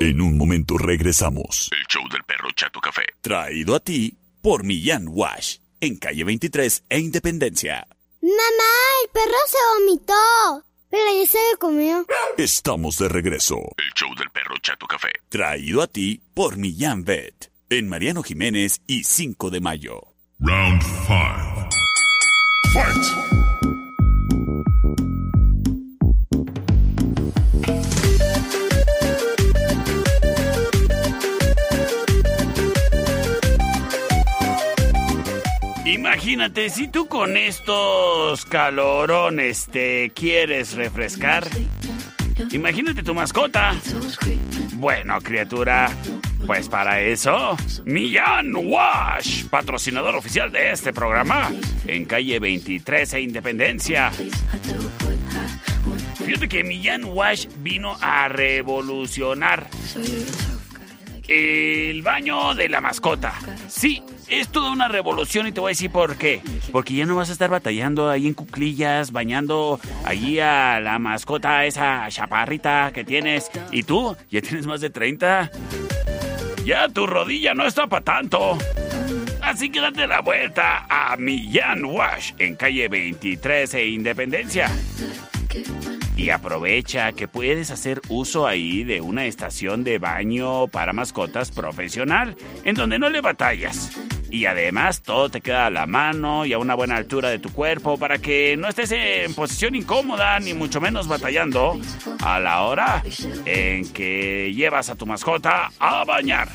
En 0.01 0.19
un 0.19 0.37
momento 0.37 0.77
regresamos. 0.77 1.69
El 1.71 1.85
show 1.87 2.03
del 2.09 2.25
perro 2.25 2.49
Chato 2.51 2.81
Café. 2.81 3.05
Traído 3.21 3.73
a 3.73 3.79
ti 3.79 4.17
por 4.41 4.65
Millán 4.65 5.05
Wash. 5.07 5.59
En 5.79 5.95
calle 5.95 6.25
23 6.25 6.83
e 6.89 6.99
Independencia. 6.99 7.87
Mamá, 8.19 8.73
el 9.01 9.09
perro 9.13 9.37
se 9.47 9.57
vomitó. 9.79 10.65
Pero 10.89 11.05
ya 11.21 11.25
se 11.25 11.57
comió? 11.57 12.05
Estamos 12.37 12.97
de 12.97 13.07
regreso. 13.07 13.55
El 13.77 13.93
show 13.95 14.13
del 14.17 14.29
perro 14.31 14.55
Chato 14.61 14.87
Café. 14.87 15.11
Traído 15.29 15.81
a 15.81 15.87
ti 15.87 16.21
por 16.33 16.57
Millán 16.57 17.05
Vet. 17.05 17.49
En 17.69 17.87
Mariano 17.87 18.23
Jiménez 18.23 18.81
y 18.87 19.05
5 19.05 19.49
de 19.51 19.61
mayo. 19.61 20.01
Round 20.39 20.81
5. 20.81 21.69
Fight! 22.73 23.36
Imagínate, 36.27 36.69
si 36.69 36.89
tú 36.89 37.07
con 37.07 37.37
estos 37.37 38.43
calorones 38.43 39.65
te 39.71 40.11
quieres 40.13 40.73
refrescar, 40.73 41.47
imagínate 42.51 43.01
tu 43.01 43.13
mascota. 43.13 43.73
Bueno, 44.73 45.21
criatura, 45.21 45.89
pues 46.45 46.67
para 46.67 46.99
eso, 46.99 47.55
Millán 47.85 48.53
Wash, 48.57 49.45
patrocinador 49.45 50.17
oficial 50.17 50.51
de 50.51 50.71
este 50.71 50.91
programa, 50.91 51.49
en 51.85 52.03
calle 52.03 52.39
23 52.39 53.13
e 53.13 53.21
Independencia. 53.21 54.11
Fíjate 56.25 56.49
que 56.49 56.61
Millán 56.65 57.05
Wash 57.05 57.47
vino 57.59 57.95
a 58.01 58.27
revolucionar 58.27 59.69
el 61.25 62.01
baño 62.01 62.53
de 62.53 62.67
la 62.67 62.81
mascota. 62.81 63.33
Sí, 63.69 64.03
es 64.29 64.49
toda 64.49 64.71
una 64.71 64.87
revolución 64.87 65.47
y 65.47 65.51
te 65.51 65.59
voy 65.59 65.69
a 65.69 65.71
decir 65.71 65.91
por 65.91 66.17
qué. 66.17 66.41
Porque 66.71 66.93
ya 66.93 67.05
no 67.05 67.15
vas 67.15 67.29
a 67.29 67.33
estar 67.33 67.49
batallando 67.49 68.09
ahí 68.09 68.27
en 68.27 68.33
cuclillas, 68.33 69.11
bañando 69.11 69.79
allí 70.03 70.39
a 70.39 70.79
la 70.79 70.99
mascota, 70.99 71.65
esa 71.65 72.07
chaparrita 72.09 72.91
que 72.93 73.03
tienes. 73.03 73.51
¿Y 73.71 73.83
tú? 73.83 74.15
¿Ya 74.29 74.41
tienes 74.41 74.65
más 74.65 74.81
de 74.81 74.89
30? 74.89 75.51
Ya 76.65 76.89
tu 76.89 77.07
rodilla 77.07 77.53
no 77.53 77.65
está 77.65 77.87
para 77.87 78.03
tanto. 78.03 78.57
Así 79.41 79.69
que 79.69 79.79
date 79.79 80.05
la 80.07 80.21
vuelta 80.21 80.85
a 80.89 81.15
Millán 81.15 81.85
Wash 81.85 82.33
en 82.37 82.55
calle 82.55 82.89
23 82.89 83.73
e 83.75 83.87
Independencia. 83.87 84.69
Y 86.17 86.31
aprovecha 86.31 87.13
que 87.13 87.27
puedes 87.27 87.69
hacer 87.69 88.01
uso 88.09 88.47
ahí 88.47 88.83
de 88.83 89.01
una 89.01 89.27
estación 89.27 89.83
de 89.83 89.99
baño 89.99 90.67
para 90.67 90.91
mascotas 90.91 91.51
profesional, 91.51 92.35
en 92.63 92.75
donde 92.75 92.97
no 92.97 93.09
le 93.09 93.21
batallas. 93.21 93.91
Y 94.29 94.45
además 94.45 95.03
todo 95.03 95.29
te 95.29 95.41
queda 95.41 95.67
a 95.67 95.69
la 95.69 95.85
mano 95.85 96.45
y 96.45 96.53
a 96.53 96.57
una 96.57 96.75
buena 96.75 96.97
altura 96.97 97.29
de 97.29 97.39
tu 97.39 97.53
cuerpo 97.53 97.97
para 97.97 98.17
que 98.17 98.57
no 98.57 98.67
estés 98.67 98.91
en 98.91 99.33
posición 99.35 99.75
incómoda 99.75 100.39
ni 100.39 100.53
mucho 100.53 100.81
menos 100.81 101.07
batallando 101.07 101.79
a 102.19 102.39
la 102.39 102.63
hora 102.63 103.03
en 103.45 103.87
que 103.93 104.51
llevas 104.53 104.89
a 104.89 104.95
tu 104.95 105.05
mascota 105.05 105.71
a 105.79 106.03
bañar. 106.03 106.49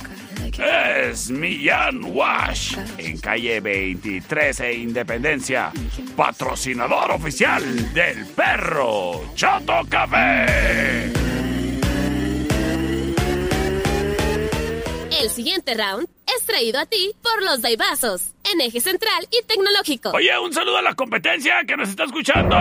Es 0.51 1.31
Millán 1.31 2.03
Wash 2.05 2.77
en 2.99 3.19
calle 3.19 3.61
23 3.61 4.61
e 4.61 4.75
Independencia, 4.75 5.73
patrocinador 6.17 7.13
oficial 7.13 7.63
del 7.93 8.27
perro 8.27 9.33
Chato 9.35 9.81
Café. 9.89 11.13
El 15.21 15.31
siguiente 15.31 15.75
round 15.75 16.09
es 16.27 16.45
traído 16.45 16.81
a 16.81 16.87
ti 16.87 17.13
por 17.23 17.43
los 17.45 17.63
Daibazos, 17.63 18.33
en 18.53 18.61
eje 18.61 18.81
central 18.81 19.29
y 19.31 19.45
tecnológico. 19.47 20.11
Oye, 20.11 20.37
un 20.39 20.53
saludo 20.53 20.79
a 20.79 20.83
la 20.83 20.95
competencia 20.95 21.63
que 21.67 21.77
nos 21.77 21.89
está 21.89 22.05
escuchando. 22.05 22.57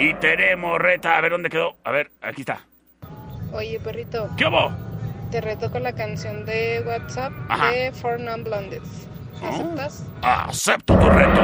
Y 0.00 0.14
tenemos 0.14 0.78
reta, 0.78 1.16
a 1.16 1.20
ver 1.20 1.30
dónde 1.30 1.48
quedó. 1.48 1.76
A 1.84 1.92
ver, 1.92 2.10
aquí 2.20 2.40
está. 2.40 2.66
Oye, 3.52 3.78
perrito. 3.78 4.28
¿Qué 4.36 4.46
hubo? 4.46 4.89
Te 5.30 5.40
reto 5.40 5.70
con 5.70 5.84
la 5.84 5.92
canción 5.92 6.44
de 6.44 6.82
WhatsApp 6.86 7.32
Ajá. 7.48 7.70
de 7.70 7.92
Four 7.92 8.20
Non 8.20 8.42
Blondes. 8.42 8.82
¿Aceptas? 9.42 10.02
Acepto 10.22 10.98
tu 10.98 11.08
reto. 11.08 11.40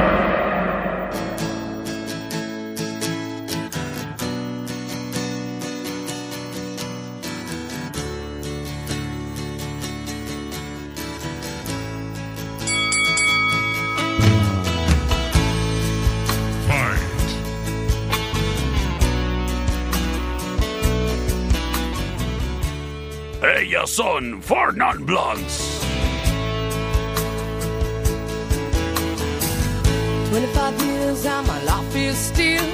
Son 24.17 24.41
Four 24.41 24.73
Non-Blondes. 24.73 25.55
25 30.31 30.83
years 30.87 31.27
and 31.27 31.47
my 31.47 31.63
life 31.65 31.95
is 31.95 32.17
still 32.17 32.65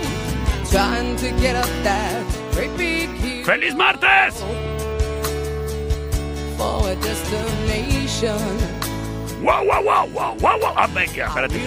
trying 0.71 1.17
to 1.17 1.31
get 1.41 1.57
up 1.57 1.67
that 1.83 2.25
great 2.53 2.77
big 2.77 3.09
hill 3.09 3.45
¡Feliz 3.45 3.75
martes! 3.75 4.39
for 6.57 6.89
a 6.89 6.95
destination. 7.03 8.39
¡Wow, 9.43 9.65
wow, 9.67 9.83
wow, 9.83 10.07
wow, 10.15 10.37
wow, 10.39 10.59
wow! 10.61 10.75
Ah, 10.77 10.87
venga, 10.95 11.27
espérate. 11.27 11.59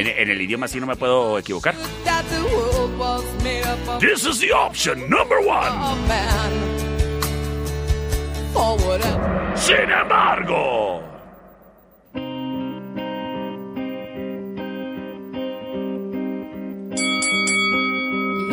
En, 0.00 0.06
en 0.06 0.30
el 0.30 0.40
idioma 0.40 0.64
así 0.64 0.80
no 0.80 0.86
me 0.86 0.96
puedo 0.96 1.38
equivocar. 1.38 1.74
That 2.04 2.24
the 2.30 2.42
world 2.42 2.98
was 2.98 3.24
made 3.42 3.66
up 3.66 3.86
of 3.86 4.00
This 4.00 4.24
is 4.24 4.40
the 4.40 4.52
option 4.52 5.10
number 5.10 5.40
one. 5.40 6.73
Sin 9.66 9.90
embargo, 9.90 11.00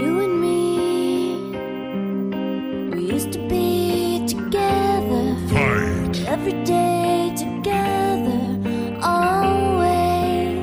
You 0.01 0.14
and 0.26 0.36
me, 0.41 1.36
we 2.95 3.01
used 3.14 3.32
to 3.34 3.39
be 3.47 4.24
together. 4.28 5.36
Fight. 5.49 6.16
Every 6.28 6.53
day 6.64 7.34
together, 7.36 8.41
always. 9.03 10.57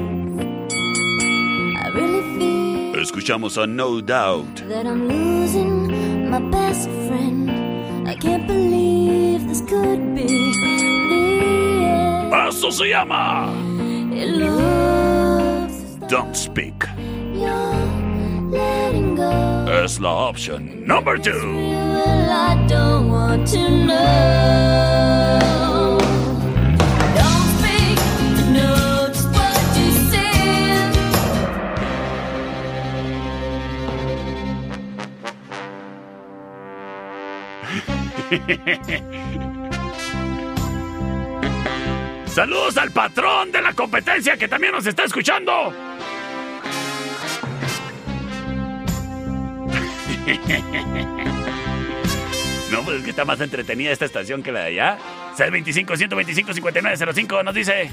I 1.85 1.89
really 1.95 2.23
feel 2.39 3.03
escuchamos 3.03 3.57
a 3.63 3.67
No 3.67 4.01
Doubt. 4.01 4.57
that 4.69 4.87
I'm 4.87 5.09
losing 5.09 6.31
my 6.31 6.41
best 6.51 6.89
friend. 7.07 7.51
I 8.09 8.15
can't 8.15 8.47
believe 8.47 9.38
could 9.83 10.15
be 10.15 10.53
the 10.53 11.85
end. 11.85 12.49
Eso 12.49 12.71
se 12.71 12.89
llama 12.89 13.53
Don't 16.09 16.35
Speak. 16.35 16.87
you're 17.35 18.51
letting 18.51 19.15
go. 19.17 19.67
Es 19.85 20.01
la 20.01 20.11
option 20.29 20.85
number 20.87 21.19
two. 21.19 21.33
Well, 21.33 22.31
I 22.31 22.67
Saludos 42.39 42.79
al 42.79 42.93
patrón 42.93 43.51
de 43.51 43.61
la 43.61 43.73
competencia 43.73 44.37
que 44.37 44.47
también 44.47 44.73
nos 44.73 44.87
está 44.87 45.03
escuchando. 45.03 45.75
No, 52.71 52.83
pues 52.83 52.99
es 52.99 53.03
que 53.03 53.11
está 53.11 53.25
más 53.25 53.41
entretenida 53.41 53.91
esta 53.91 54.05
estación 54.05 54.43
que 54.43 54.53
la 54.53 54.61
de 54.61 54.67
allá. 54.67 54.99
625 55.37 55.97
125 55.97 56.53
5905 56.53 57.43
nos 57.43 57.55
dice. 57.55 57.91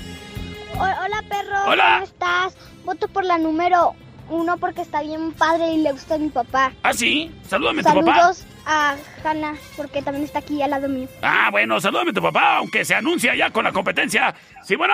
Hola, 0.78 1.24
perro. 1.30 1.72
Hola. 1.72 1.94
¿Cómo 1.94 2.04
estás? 2.04 2.58
Voto 2.84 3.08
por 3.08 3.24
la 3.24 3.38
número 3.38 3.96
uno 4.30 4.58
porque 4.58 4.82
está 4.82 5.02
bien 5.02 5.32
padre 5.34 5.72
y 5.74 5.82
le 5.82 5.92
gusta 5.92 6.16
a 6.16 6.18
mi 6.18 6.30
papá. 6.30 6.72
Ah, 6.84 6.94
sí. 6.94 7.32
Salúdame 7.48 7.82
a 7.82 7.84
tu 7.84 8.00
papá. 8.00 8.16
Saludos 8.16 8.46
a 8.66 8.96
Hanna 9.24 9.56
porque 9.78 10.02
también 10.02 10.26
está 10.26 10.40
aquí 10.40 10.62
al 10.62 10.72
lado 10.72 10.90
mío. 10.90 11.08
Ah, 11.22 11.50
bueno, 11.52 11.80
salúdame 11.80 12.12
a 12.12 12.14
tu 12.14 12.22
papá, 12.22 12.58
aunque 12.58 12.84
se 12.84 12.96
anuncia 12.96 13.36
ya 13.36 13.52
con 13.52 13.64
la 13.64 13.72
competencia. 13.72 14.34
Sí, 14.64 14.76
bueno. 14.76 14.94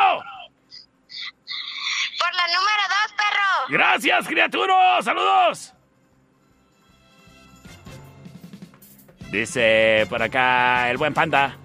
Por 2.19 2.36
la 2.36 2.47
número 2.47 2.84
dos, 2.88 3.13
perro. 3.17 3.67
Gracias, 3.69 4.27
criaturas. 4.27 5.05
Saludos. 5.05 5.73
Dice 9.32 10.05
por 10.09 10.21
acá 10.21 10.91
el 10.91 10.97
buen 10.97 11.13
panda. 11.13 11.57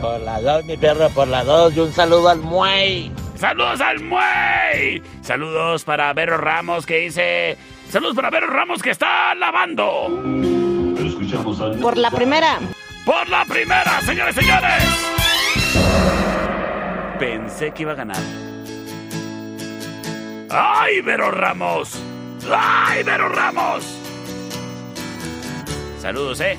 Por 0.00 0.20
la 0.20 0.40
dos, 0.40 0.64
mi 0.64 0.76
perro, 0.76 1.08
por 1.10 1.28
la 1.28 1.44
dos. 1.44 1.76
Y 1.76 1.80
un 1.80 1.92
saludo 1.92 2.28
al 2.28 2.38
muey. 2.40 3.12
¡Saludos 3.36 3.80
al 3.80 4.00
muey! 4.00 5.02
Saludos 5.24 5.84
para 5.84 6.12
Vero 6.12 6.36
Ramos 6.36 6.84
que 6.84 6.98
dice... 6.98 7.56
Saludos 7.88 8.14
para 8.14 8.28
Vero 8.28 8.46
Ramos 8.46 8.82
que 8.82 8.90
está 8.90 9.34
lavando. 9.34 10.22
Escuchamos 10.98 11.58
a... 11.62 11.72
Por 11.80 11.96
la 11.96 12.10
primera. 12.10 12.58
Por 13.06 13.26
la 13.30 13.46
primera, 13.46 14.02
señores, 14.02 14.34
señores. 14.34 14.84
Pensé 17.18 17.70
que 17.70 17.82
iba 17.82 17.92
a 17.92 17.94
ganar. 17.94 18.20
¡Ay, 20.50 21.00
Vero 21.00 21.30
Ramos! 21.30 21.98
¡Ay, 22.54 23.02
Vero 23.02 23.30
Ramos! 23.30 23.98
Saludos, 26.00 26.38
¿eh? 26.40 26.58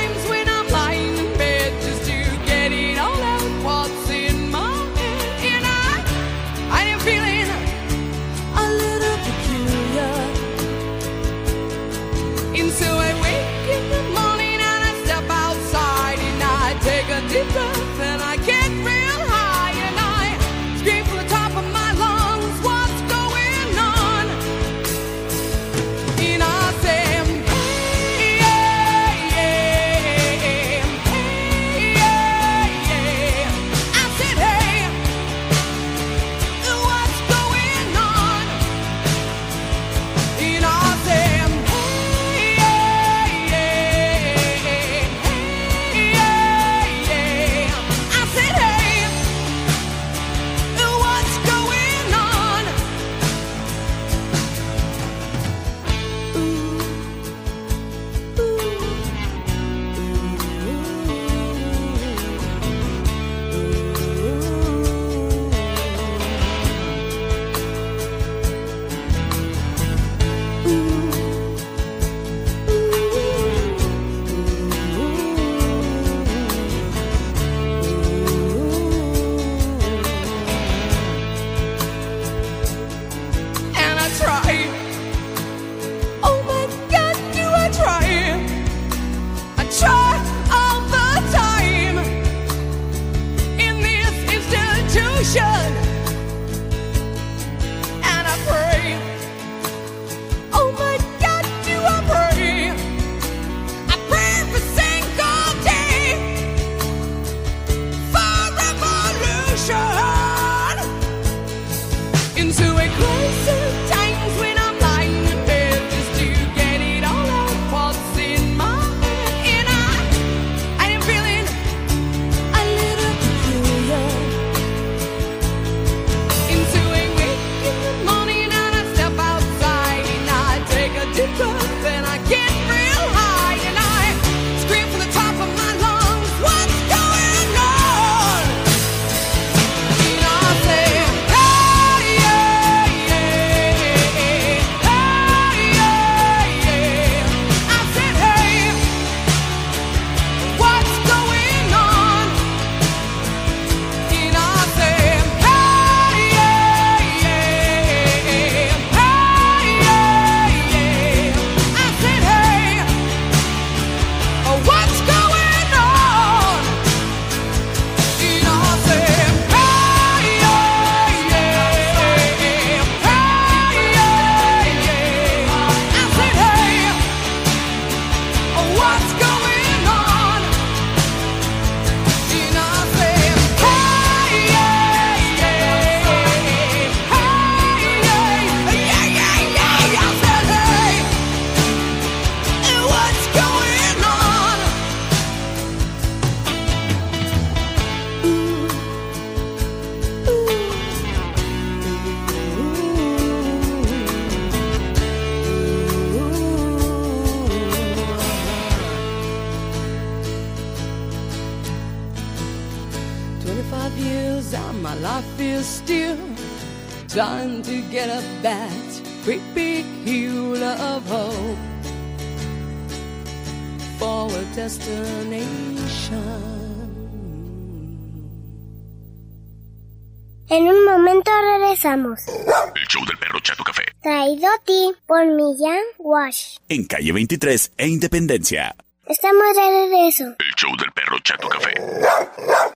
En 230.51 230.63
un 230.67 230.85
momento 230.85 231.31
regresamos. 231.57 232.19
El 232.27 232.87
show 232.87 233.05
del 233.05 233.17
perro 233.17 233.39
Chato 233.39 233.63
Café. 233.63 233.83
Traído 234.01 234.47
a 234.47 234.63
ti 234.65 234.91
por 235.07 235.25
Millán 235.25 235.79
Wash. 235.99 236.57
En 236.67 236.85
calle 236.85 237.11
23 237.13 237.71
e 237.77 237.87
Independencia. 237.87 238.75
Estamos 239.07 239.43
de 239.55 239.61
regreso. 239.61 240.23
El 240.25 240.55
show 240.57 240.75
del 240.77 240.91
perro 240.91 241.17
Chato 241.23 241.47
Café. 241.47 241.73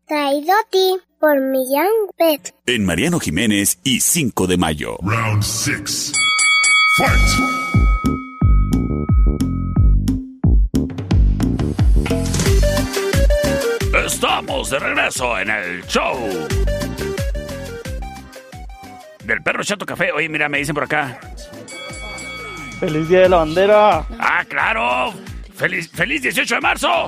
Traído 0.08 0.54
a 0.54 0.70
ti 0.70 0.98
por 1.20 1.40
Millán 1.42 1.88
Pet. 2.18 2.56
En 2.66 2.86
Mariano 2.86 3.20
Jiménez 3.20 3.80
y 3.84 4.00
5 4.00 4.48
de 4.48 4.58
mayo. 4.58 4.98
Round 5.02 5.44
6. 5.44 6.14
Fight. 6.98 7.65
Estamos 14.06 14.70
de 14.70 14.78
regreso 14.78 15.40
en 15.40 15.50
el 15.50 15.84
show 15.88 16.48
del 19.24 19.42
perro 19.42 19.64
Chato 19.64 19.84
Café. 19.84 20.12
Oye, 20.12 20.30
mira, 20.30 20.48
me 20.48 20.60
dicen 20.60 20.76
por 20.76 20.84
acá. 20.84 21.20
¡Feliz 22.80 23.10
Día 23.10 23.22
de 23.22 23.30
la 23.30 23.38
Bandera! 23.38 24.06
¡Ah, 24.20 24.44
claro! 24.48 25.14
¡Feliz, 25.56 25.90
feliz 25.90 26.22
18 26.22 26.56
de 26.56 26.62
marzo! 26.62 27.08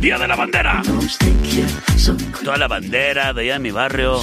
¡Día 0.00 0.18
de 0.18 0.28
la 0.28 0.36
Bandera! 0.36 0.82
Toda 2.42 2.56
la 2.56 2.68
bandera 2.68 3.32
de 3.34 3.42
allá 3.42 3.56
en 3.56 3.62
mi 3.62 3.70
barrio. 3.72 4.20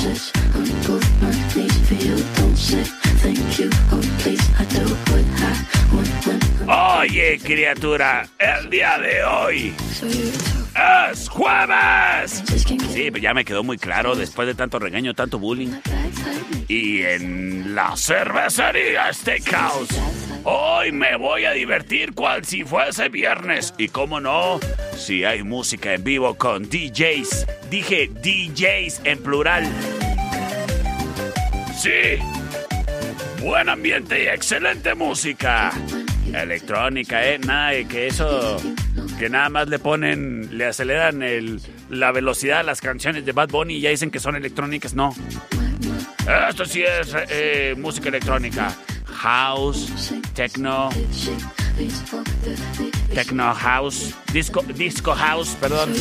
Oye, 6.72 7.39
criatura, 7.39 8.28
el 8.38 8.70
día 8.70 8.99
de 8.99 9.24
hoy 9.24 9.74
es 11.11 11.28
jueves. 11.28 12.43
Sí, 12.93 13.09
ya 13.20 13.34
me 13.34 13.43
quedó 13.43 13.63
muy 13.63 13.80
claro 13.80 14.15
después 14.15 14.47
de 14.47 14.53
tanto 14.53 14.78
regaño, 14.78 15.15
tanto 15.15 15.39
bullying. 15.39 15.72
Y 16.67 17.01
en 17.01 17.74
la 17.74 17.97
cervecería 17.97 19.11
Steakhouse, 19.11 19.99
hoy 20.43 20.91
me 20.91 21.15
voy 21.15 21.45
a 21.45 21.53
divertir 21.53 22.13
cual 22.13 22.45
si 22.45 22.63
fuese 22.63 23.09
viernes. 23.09 23.74
Y 23.80 23.88
cómo 23.88 24.20
no, 24.20 24.59
si 24.95 25.24
hay 25.24 25.41
música 25.41 25.95
en 25.95 26.03
vivo 26.03 26.36
con 26.36 26.70
DJs. 26.70 27.47
Dije 27.72 28.11
DJs 28.13 29.01
en 29.05 29.24
plural. 29.24 29.67
Sí, 31.76 32.20
buen 33.41 33.70
ambiente 33.70 34.26
y 34.26 34.28
excelente 34.28 34.93
música. 34.93 35.72
Electrónica, 36.34 37.25
¿eh? 37.25 37.39
Nada 37.39 37.71
que 37.84 38.07
eso... 38.07 38.57
Que 39.17 39.30
nada 39.30 39.49
más 39.49 39.67
le 39.67 39.80
ponen, 39.80 40.57
le 40.57 40.65
aceleran 40.65 41.23
el, 41.23 41.59
la 41.89 42.13
velocidad 42.13 42.59
a 42.59 42.63
las 42.63 42.80
canciones 42.80 43.25
de 43.25 43.34
Bad 43.34 43.49
Bunny 43.49 43.75
y 43.75 43.82
ya 43.82 43.89
dicen 43.89 44.11
que 44.11 44.19
son 44.19 44.38
electrónicas. 44.38 44.93
No. 44.93 45.13
Esto 46.49 46.63
sí 46.63 46.84
es 46.84 47.13
eh, 47.30 47.75
música 47.77 48.07
electrónica. 48.07 48.73
House, 49.05 50.13
techno, 50.34 50.89
techno 53.13 53.53
house, 53.53 54.15
disco, 54.32 54.61
disco 54.61 55.13
house, 55.13 55.57
perdón. 55.59 55.93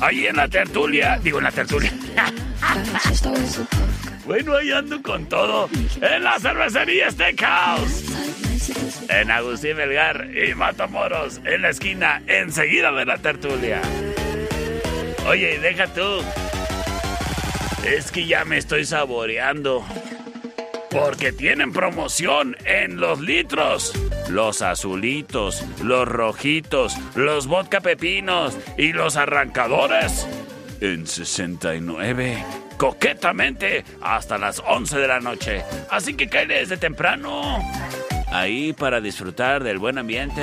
Ahí 0.00 0.26
en 0.26 0.36
la 0.36 0.48
tertulia, 0.48 1.20
digo 1.22 1.38
en 1.38 1.44
la 1.44 1.52
tertulia. 1.52 1.92
bueno, 4.26 4.56
ahí 4.56 4.72
ando 4.72 5.02
con 5.02 5.26
todo. 5.26 5.68
En 6.00 6.24
la 6.24 6.38
cervecería 6.38 7.10
Steakhouse. 7.10 8.05
En 9.08 9.30
Agustín 9.30 9.76
Melgar 9.76 10.28
y 10.34 10.54
Matamoros, 10.54 11.40
en 11.44 11.62
la 11.62 11.70
esquina, 11.70 12.22
enseguida 12.26 12.90
de 12.92 13.04
la 13.04 13.18
tertulia. 13.18 13.80
Oye, 15.28 15.58
deja 15.58 15.86
tú. 15.88 16.22
Es 17.86 18.10
que 18.10 18.26
ya 18.26 18.44
me 18.44 18.58
estoy 18.58 18.84
saboreando. 18.84 19.84
Porque 20.90 21.32
tienen 21.32 21.72
promoción 21.72 22.56
en 22.64 22.98
los 23.00 23.20
litros. 23.20 23.92
Los 24.28 24.62
azulitos, 24.62 25.64
los 25.82 26.08
rojitos, 26.08 26.96
los 27.14 27.46
vodka 27.46 27.80
pepinos 27.80 28.56
y 28.76 28.92
los 28.92 29.16
arrancadores. 29.16 30.26
En 30.80 31.06
69. 31.06 32.44
Coquetamente 32.76 33.84
hasta 34.00 34.36
las 34.38 34.60
11 34.66 34.98
de 34.98 35.08
la 35.08 35.20
noche. 35.20 35.62
Así 35.90 36.14
que 36.14 36.28
cae 36.28 36.46
desde 36.46 36.76
temprano. 36.76 37.58
Ahí 38.28 38.72
para 38.72 39.00
disfrutar 39.00 39.62
del 39.64 39.78
buen 39.78 39.98
ambiente. 39.98 40.42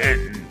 En 0.00 0.46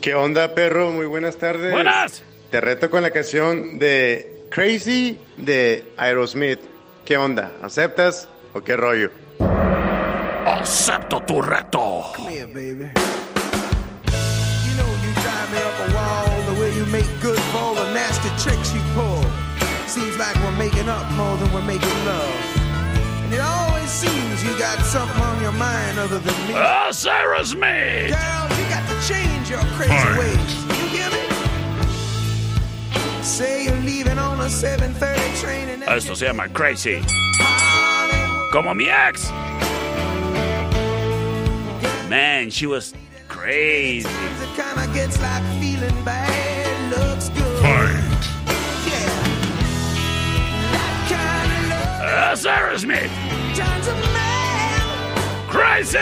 ¿Qué 0.00 0.14
onda, 0.14 0.54
perro? 0.54 0.90
Muy 0.90 1.06
buenas 1.06 1.36
tardes. 1.36 1.72
Buenas. 1.72 2.22
Te 2.50 2.60
reto 2.60 2.90
con 2.90 3.02
la 3.02 3.10
canción 3.10 3.78
de 3.78 4.46
Crazy 4.50 5.18
de 5.36 5.92
Aerosmith. 5.96 6.60
¿Qué 7.04 7.16
onda? 7.16 7.52
¿Aceptas 7.62 8.28
o 8.52 8.60
qué 8.60 8.76
rollo? 8.76 9.10
Acepto 10.46 11.22
tu 11.22 11.40
reto. 11.40 12.04
Come 12.16 12.34
here, 12.34 12.46
baby. 12.46 12.90
We're 20.52 20.58
making 20.58 20.88
up 20.88 21.10
more 21.12 21.36
than 21.36 21.52
we're 21.52 21.62
making 21.62 21.88
love. 22.04 22.56
And 23.24 23.34
it 23.34 23.40
always 23.40 23.88
seems 23.88 24.44
you 24.44 24.58
got 24.58 24.78
something 24.84 25.22
on 25.22 25.40
your 25.40 25.52
mind 25.52 25.98
other 25.98 26.18
than 26.18 26.34
me. 26.48 26.54
Ah, 26.54 26.90
Aerosmith. 26.90 28.08
Girl, 28.08 28.48
you 28.58 28.64
got 28.68 28.86
to 28.88 28.96
change 29.08 29.48
your 29.50 29.60
crazy 29.76 30.18
ways. 30.18 30.64
You 30.68 30.86
hear 30.88 31.10
me? 31.10 31.22
Say 33.22 33.64
you're 33.64 33.80
leaving 33.80 34.18
on 34.18 34.40
a 34.40 34.48
7:30 34.48 35.40
train 35.40 35.68
and 35.68 35.82
Esto 35.84 36.14
se 36.14 36.26
llama 36.26 36.48
Crazy. 36.48 37.02
Como 38.52 38.74
mi 38.74 38.88
ex. 38.90 39.30
Man, 42.08 42.50
she 42.50 42.66
was 42.66 42.92
crazy. 43.28 44.08
it 47.74 48.11
Ah, 52.14 52.34
Aerosmith. 52.44 53.10
Crazy. 55.48 55.98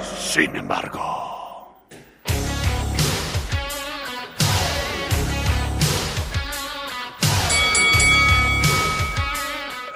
Sin 0.00 0.54
embargo. 0.54 1.74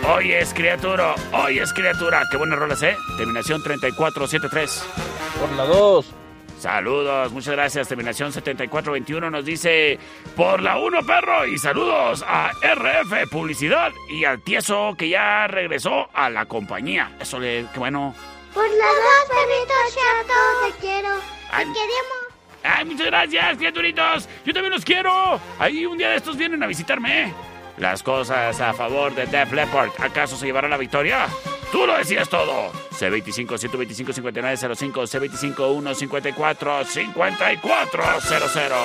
Hoy 0.04 0.32
es 0.32 0.52
criatura, 0.52 1.14
hoy 1.32 1.60
es 1.60 1.72
criatura. 1.72 2.24
Qué 2.28 2.36
buenas 2.36 2.58
rolas, 2.58 2.82
¿eh? 2.82 2.96
Terminación 3.16 3.62
3473. 3.62 4.84
Por 5.38 5.52
la 5.52 5.64
2. 5.64 6.06
Saludos, 6.58 7.30
muchas 7.30 7.54
gracias. 7.54 7.88
Terminación 7.88 8.32
7421 8.32 9.30
nos 9.30 9.44
dice 9.44 10.00
por 10.36 10.60
la 10.60 10.78
1, 10.78 11.06
perro. 11.06 11.46
Y 11.46 11.56
saludos 11.56 12.24
a 12.26 12.50
RF 12.62 13.30
Publicidad 13.30 13.92
y 14.10 14.24
al 14.24 14.42
tieso 14.42 14.94
que 14.98 15.08
ya 15.08 15.46
regresó 15.46 16.08
a 16.12 16.28
la 16.30 16.46
compañía. 16.46 17.12
Eso 17.20 17.38
le, 17.38 17.66
qué 17.72 17.78
bueno. 17.78 18.12
Por 18.52 18.68
la 18.68 18.86
dos, 18.86 19.28
perritos 19.28 19.94
chato, 19.94 20.34
te 20.66 20.86
quiero. 20.86 21.08
Ay. 21.52 21.66
Te 21.66 21.72
queremos. 21.72 22.22
Ay, 22.64 22.84
muchas 22.84 23.06
gracias, 23.06 23.56
criaturitos. 23.56 24.28
Yo 24.44 24.52
también 24.52 24.72
los 24.72 24.84
quiero. 24.84 25.40
Ahí 25.60 25.86
un 25.86 25.96
día 25.96 26.10
de 26.10 26.16
estos 26.16 26.36
vienen 26.36 26.62
a 26.62 26.66
visitarme. 26.66 27.22
¿eh? 27.22 27.34
Las 27.82 28.04
cosas 28.04 28.60
a 28.60 28.72
favor 28.74 29.12
de 29.12 29.26
Def 29.26 29.52
Leppard. 29.52 29.90
¿Acaso 29.98 30.36
se 30.36 30.46
llevará 30.46 30.68
la 30.68 30.76
victoria? 30.76 31.26
Tú 31.72 31.84
lo 31.84 31.98
decías 31.98 32.28
todo. 32.28 32.70
C25 32.92 33.58
125 33.58 34.12
5905 34.12 35.02
C25 35.02 35.94
154 35.96 36.84
5400. 36.84 38.78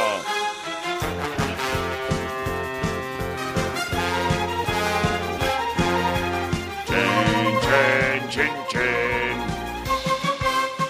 Chin, 6.88 6.98
chin, 7.62 8.30
chin, 8.30 8.52
chin. 8.68 9.38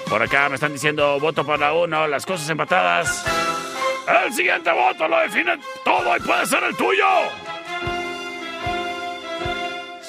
Por 0.10 0.24
acá 0.24 0.47
me 0.47 0.55
están 0.55 0.72
diciendo 0.72 1.20
voto 1.20 1.43
la 1.58 1.74
1, 1.74 2.08
las 2.08 2.26
cosas 2.26 2.47
empatadas. 2.47 3.26
El 4.24 4.34
siguiente 4.34 4.72
voto 4.72 5.10
lo 5.10 5.20
define 5.20 5.60
todo 5.84 6.16
y 6.16 6.20
puede 6.22 6.45
ser 6.45 6.64
el 6.64 6.78
tuyo. 6.78 7.03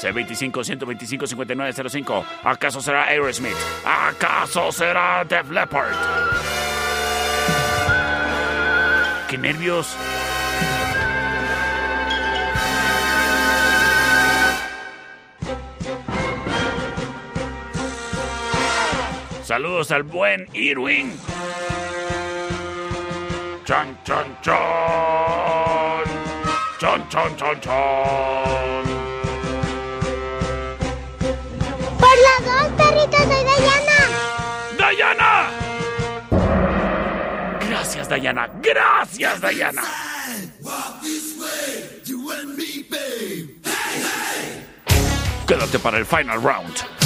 C25 0.00 0.64
125 0.64 1.26
5905. 1.26 2.24
¿Acaso 2.44 2.80
será 2.80 3.04
Aerosmith? 3.04 3.56
¿Acaso 3.84 4.70
será 4.70 5.24
Def 5.24 5.50
Leppard? 5.50 5.94
¡Qué 9.28 9.36
nervios! 9.36 9.96
Saludos 19.42 19.90
al 19.90 20.04
buen 20.04 20.46
Irwin. 20.52 21.18
Chan, 23.64 23.98
chan, 24.04 24.36
chan. 24.42 24.58
Chan, 26.78 27.08
chan, 27.08 27.36
chan, 27.36 27.60
chan. 27.60 28.87
Dos, 32.94 33.06
perritos, 33.06 33.20
soy 33.20 33.44
Dayana. 33.44 33.98
¡Dayana! 34.78 35.50
Gracias, 37.68 38.08
Dayana. 38.08 38.50
Gracias, 38.62 39.40
Dayana. 39.40 39.82
Quédate 45.46 45.78
para 45.78 45.98
el 45.98 46.04
final 46.04 46.42
round. 46.42 46.97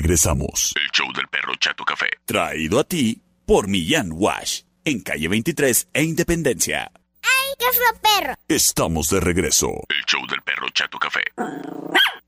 Regresamos. 0.00 0.72
El 0.76 0.90
show 0.92 1.12
del 1.12 1.28
perro 1.28 1.54
Chato 1.60 1.84
Café. 1.84 2.06
Traído 2.24 2.80
a 2.80 2.84
ti 2.84 3.22
por 3.44 3.68
Millán 3.68 4.10
Wash. 4.12 4.62
En 4.84 5.00
calle 5.00 5.28
23 5.28 5.88
e 5.92 6.02
Independencia. 6.02 6.90
¡Ay, 7.22 7.54
qué 7.58 7.66
feo 7.66 8.00
perro! 8.00 8.34
Estamos 8.48 9.10
de 9.10 9.20
regreso. 9.20 9.68
El 9.88 10.04
show 10.06 10.26
del 10.26 10.40
perro 10.40 10.68
Chato 10.72 10.98
Café. 10.98 11.20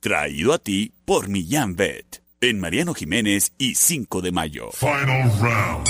Traído 0.00 0.52
a 0.52 0.58
ti 0.58 0.92
por 1.06 1.28
Millán 1.28 1.74
Vet. 1.74 2.22
En 2.42 2.60
Mariano 2.60 2.92
Jiménez 2.92 3.52
y 3.56 3.74
5 3.74 4.20
de 4.20 4.32
mayo. 4.32 4.70
Final 4.72 5.30
round. 5.40 5.86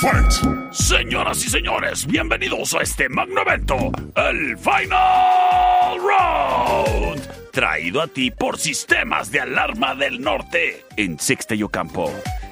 Fight. 0.00 0.72
Señoras 0.72 1.44
y 1.44 1.50
señores, 1.50 2.06
bienvenidos 2.06 2.74
a 2.74 2.82
este 2.82 3.08
magno 3.08 3.40
evento, 3.42 3.90
el 4.14 4.56
Final 4.56 5.98
Round. 5.98 7.37
Traído 7.58 8.00
a 8.00 8.06
ti 8.06 8.30
por 8.30 8.56
Sistemas 8.56 9.32
de 9.32 9.40
Alarma 9.40 9.96
del 9.96 10.20
Norte 10.20 10.84
en 10.96 11.18
Sexta 11.18 11.56
y 11.56 11.64
Ocampo. 11.64 12.08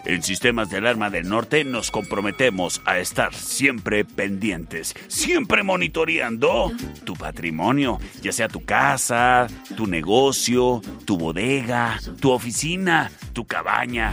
En 0.07 0.23
Sistemas 0.23 0.71
de 0.71 0.79
Alarma 0.79 1.11
del 1.11 1.29
Norte 1.29 1.65
nos 1.65 1.91
comprometemos 1.91 2.81
a 2.85 3.01
estar 3.01 3.35
siempre 3.35 4.05
pendientes, 4.05 4.95
siempre 5.09 5.65
monitoreando 5.65 6.71
tu 7.03 7.15
patrimonio, 7.15 7.99
ya 8.23 8.31
sea 8.31 8.47
tu 8.47 8.65
casa, 8.65 9.49
tu 9.77 9.89
negocio, 9.89 10.81
tu 11.05 11.19
bodega, 11.19 11.99
tu 12.21 12.31
oficina, 12.31 13.11
tu 13.33 13.47
cabaña. 13.47 14.13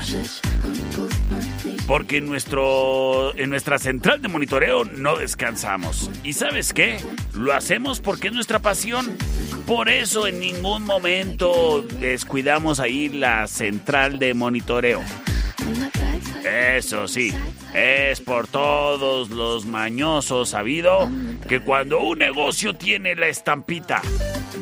Porque 1.85 2.17
en, 2.17 2.25
nuestro, 2.25 3.37
en 3.37 3.51
nuestra 3.51 3.77
central 3.77 4.19
de 4.19 4.29
monitoreo 4.29 4.85
no 4.85 5.17
descansamos. 5.17 6.09
¿Y 6.23 6.33
sabes 6.33 6.73
qué? 6.73 6.97
Lo 7.35 7.53
hacemos 7.53 7.99
porque 7.99 8.29
es 8.29 8.33
nuestra 8.33 8.57
pasión. 8.57 9.15
Por 9.67 9.89
eso 9.89 10.25
en 10.25 10.39
ningún 10.39 10.85
momento 10.85 11.85
descuidamos 11.99 12.79
ahí 12.79 13.09
la 13.09 13.45
central 13.45 14.17
de 14.17 14.33
monitoreo. 14.33 15.03
Eso 16.45 17.07
sí, 17.07 17.33
es 17.73 18.21
por 18.21 18.47
todos 18.47 19.29
los 19.29 19.65
mañosos 19.65 20.49
sabido 20.49 21.09
que 21.47 21.61
cuando 21.61 21.99
un 21.99 22.19
negocio 22.19 22.75
tiene 22.75 23.15
la 23.15 23.27
estampita 23.27 24.01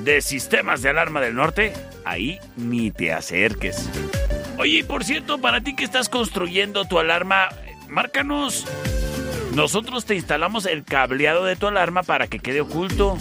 de 0.04 0.22
sistemas 0.22 0.82
de 0.82 0.90
alarma 0.90 1.22
del 1.22 1.36
norte, 1.36 1.74
ahí 2.06 2.40
ni 2.56 2.92
te 2.92 3.14
acerques. 3.14 3.90
Oye, 4.58 4.84
por 4.84 5.04
cierto, 5.04 5.40
para 5.40 5.62
ti 5.62 5.76
que 5.76 5.84
estás 5.84 6.08
construyendo 6.08 6.86
tu 6.86 7.00
alarma, 7.00 7.50
márcanos. 7.88 8.68
Nosotros 9.56 10.06
te 10.06 10.16
instalamos 10.16 10.66
el 10.66 10.84
cableado 10.84 11.46
de 11.46 11.56
tu 11.56 11.68
alarma 11.68 12.04
para 12.04 12.28
que 12.28 12.40
quede 12.40 12.62
oculto. 12.62 13.18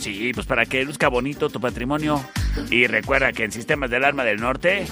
Sí, 0.00 0.32
pues 0.34 0.46
para 0.46 0.64
que 0.64 0.82
luzca 0.82 1.08
bonito 1.08 1.50
tu 1.50 1.60
patrimonio. 1.60 2.24
Y 2.70 2.86
recuerda 2.86 3.32
que 3.32 3.44
en 3.44 3.52
Sistemas 3.52 3.90
de 3.90 3.96
Alarma 3.96 4.24
del 4.24 4.40
Norte 4.40 4.86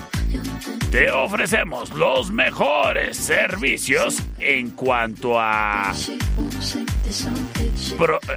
te 0.90 1.10
ofrecemos 1.10 1.94
los 1.94 2.30
mejores 2.30 3.16
servicios 3.16 4.22
en 4.38 4.70
cuanto 4.70 5.40
a... 5.40 5.94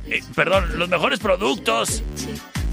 eh, 0.05 0.23
perdón, 0.33 0.79
los 0.79 0.87
mejores 0.87 1.19
productos 1.19 2.03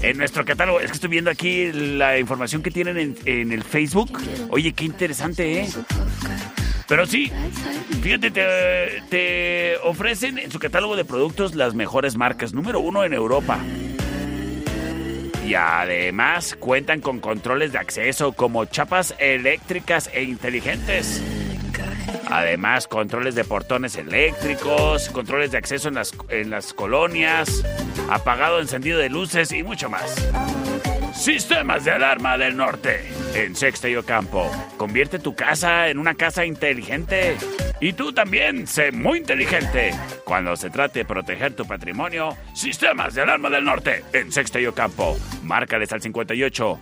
en 0.01 0.17
nuestro 0.17 0.45
catálogo. 0.45 0.79
Es 0.79 0.87
que 0.87 0.93
estoy 0.93 1.09
viendo 1.09 1.29
aquí 1.29 1.69
la 1.73 2.17
información 2.17 2.63
que 2.63 2.71
tienen 2.71 2.97
en, 2.97 3.17
en 3.25 3.51
el 3.51 3.63
Facebook. 3.63 4.17
Oye, 4.49 4.71
qué 4.71 4.85
interesante, 4.85 5.61
¿eh? 5.61 5.69
Pero 6.89 7.05
sí, 7.05 7.31
fíjate, 8.01 8.31
te, 8.31 9.77
ofrecen 9.83 10.39
en 10.39 10.49
su 10.49 10.57
catálogo 10.57 10.95
de 10.95 11.05
productos 11.05 11.53
las 11.53 11.75
mejores 11.75 12.17
marcas, 12.17 12.51
número 12.51 12.79
uno 12.79 13.03
en 13.03 13.13
Europa. 13.13 13.59
Y 15.45 15.53
además 15.53 16.57
cuentan 16.59 16.99
con 16.99 17.19
controles 17.19 17.71
de 17.71 17.77
acceso 17.77 18.31
como 18.33 18.65
chapas 18.65 19.13
eléctricas 19.19 20.09
e 20.11 20.23
inteligentes. 20.23 21.21
Además, 22.31 22.87
controles 22.87 23.35
de 23.35 23.43
portones 23.43 23.95
eléctricos, 23.95 25.09
controles 25.09 25.51
de 25.51 25.59
acceso 25.59 25.89
en 25.89 25.95
las, 25.95 26.13
en 26.29 26.49
las 26.49 26.73
colonias, 26.73 27.63
apagado, 28.09 28.59
encendido 28.59 28.97
de 28.97 29.09
luces 29.09 29.51
y 29.51 29.61
mucho 29.61 29.89
más. 29.89 30.15
Sistemas 31.19 31.83
de 31.83 31.91
alarma 31.91 32.37
del 32.37 32.55
norte 32.55 33.01
en 33.35 33.53
Sexta 33.53 33.89
y 33.89 33.95
Ocampo. 33.97 34.49
Convierte 34.77 35.19
tu 35.19 35.35
casa 35.35 35.89
en 35.89 35.99
una 35.99 36.15
casa 36.15 36.45
inteligente. 36.45 37.35
Y 37.81 37.91
tú 37.91 38.13
también, 38.13 38.65
sé 38.65 38.93
muy 38.93 39.17
inteligente. 39.17 39.91
Cuando 40.23 40.55
se 40.55 40.69
trate 40.69 40.99
de 40.99 41.05
proteger 41.05 41.53
tu 41.57 41.67
patrimonio, 41.67 42.37
Sistemas 42.53 43.15
de 43.15 43.23
alarma 43.23 43.49
del 43.49 43.65
norte 43.65 44.05
en 44.13 44.31
Sexta 44.31 44.61
y 44.61 44.65
Ocampo. 44.67 45.17
Márcales 45.43 45.91
al 45.91 46.01
58 46.01 46.79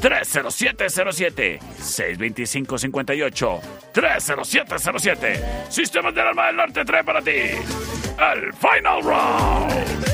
30707 0.00 1.58
625 1.76 2.78
58 2.78 3.60
30707 3.92 5.44
Sistemas 5.68 6.14
de 6.14 6.20
alarma 6.22 6.46
del 6.46 6.56
norte 6.56 6.84
trae 6.86 7.04
para 7.04 7.20
ti 7.20 7.30
el 7.30 8.52
Final 8.54 9.02
Round. 9.02 10.13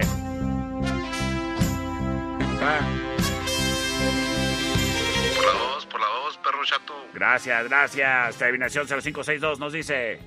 Ah, 2.62 2.80
Por 5.36 5.46
la 5.46 5.52
dos, 5.54 5.86
por 5.86 6.00
la 6.02 6.08
dos, 6.08 6.38
perro 6.38 6.66
chato. 6.66 6.94
Gracias, 7.14 7.68
gracias. 7.70 8.36
Terminación 8.38 8.86
0562 8.88 9.60
nos 9.60 9.74
dice. 9.74 10.20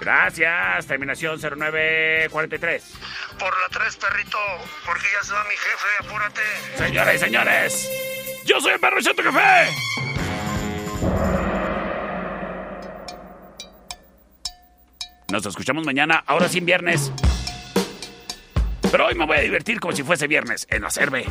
Gracias, 0.00 0.86
terminación 0.86 1.38
0943. 1.38 2.94
Por 3.38 3.60
la 3.60 3.68
3, 3.70 3.96
perrito, 3.96 4.38
porque 4.86 5.06
ya 5.12 5.22
se 5.22 5.32
va 5.32 5.44
mi 5.44 5.54
jefe, 5.56 5.88
apúrate. 6.00 6.40
Señores 6.76 7.14
y 7.16 7.18
señores, 7.18 7.90
yo 8.46 8.60
soy 8.60 8.72
el 8.72 8.80
perro 8.80 9.00
Chato 9.02 9.22
Café. 9.22 9.70
Nos 15.30 15.46
escuchamos 15.46 15.84
mañana, 15.84 16.24
ahora 16.26 16.48
sin 16.48 16.64
viernes. 16.64 17.12
Pero 18.90 19.06
hoy 19.06 19.14
me 19.14 19.26
voy 19.26 19.36
a 19.36 19.40
divertir 19.40 19.78
como 19.78 19.94
si 19.94 20.02
fuese 20.02 20.26
viernes 20.26 20.66
en 20.70 20.82
la 20.82 20.90
cerve. 20.90 21.26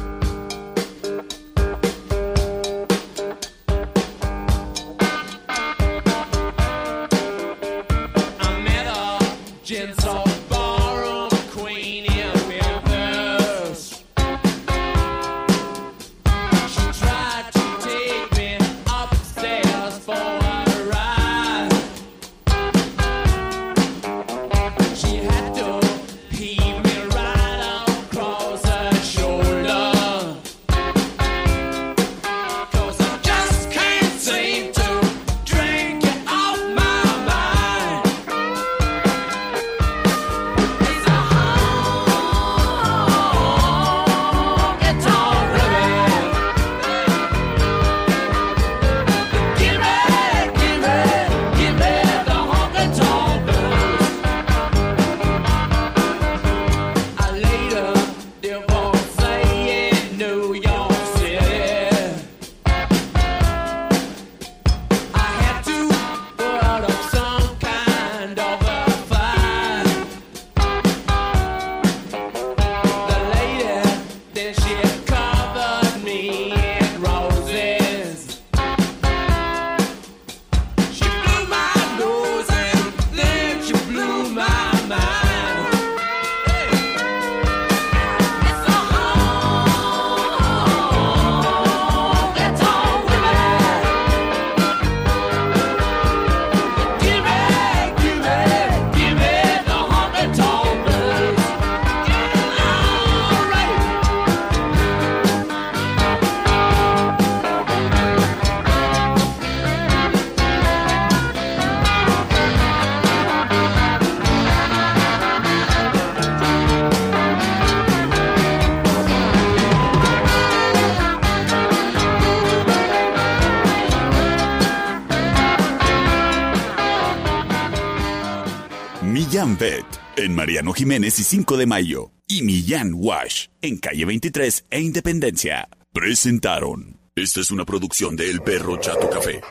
Mariano 130.49 130.73
Jiménez 130.73 131.19
y 131.19 131.23
5 131.23 131.57
de 131.57 131.67
Mayo, 131.67 132.11
y 132.27 132.41
Millán 132.41 132.93
Wash, 132.95 133.49
en 133.61 133.77
calle 133.77 134.03
23 134.03 134.65
e 134.71 134.81
Independencia. 134.81 135.69
Presentaron. 135.93 136.97
Esta 137.13 137.41
es 137.41 137.51
una 137.51 137.65
producción 137.65 138.15
de 138.15 138.31
El 138.31 138.41
Perro 138.41 138.77
Chato 138.77 139.11
Café. 139.11 139.41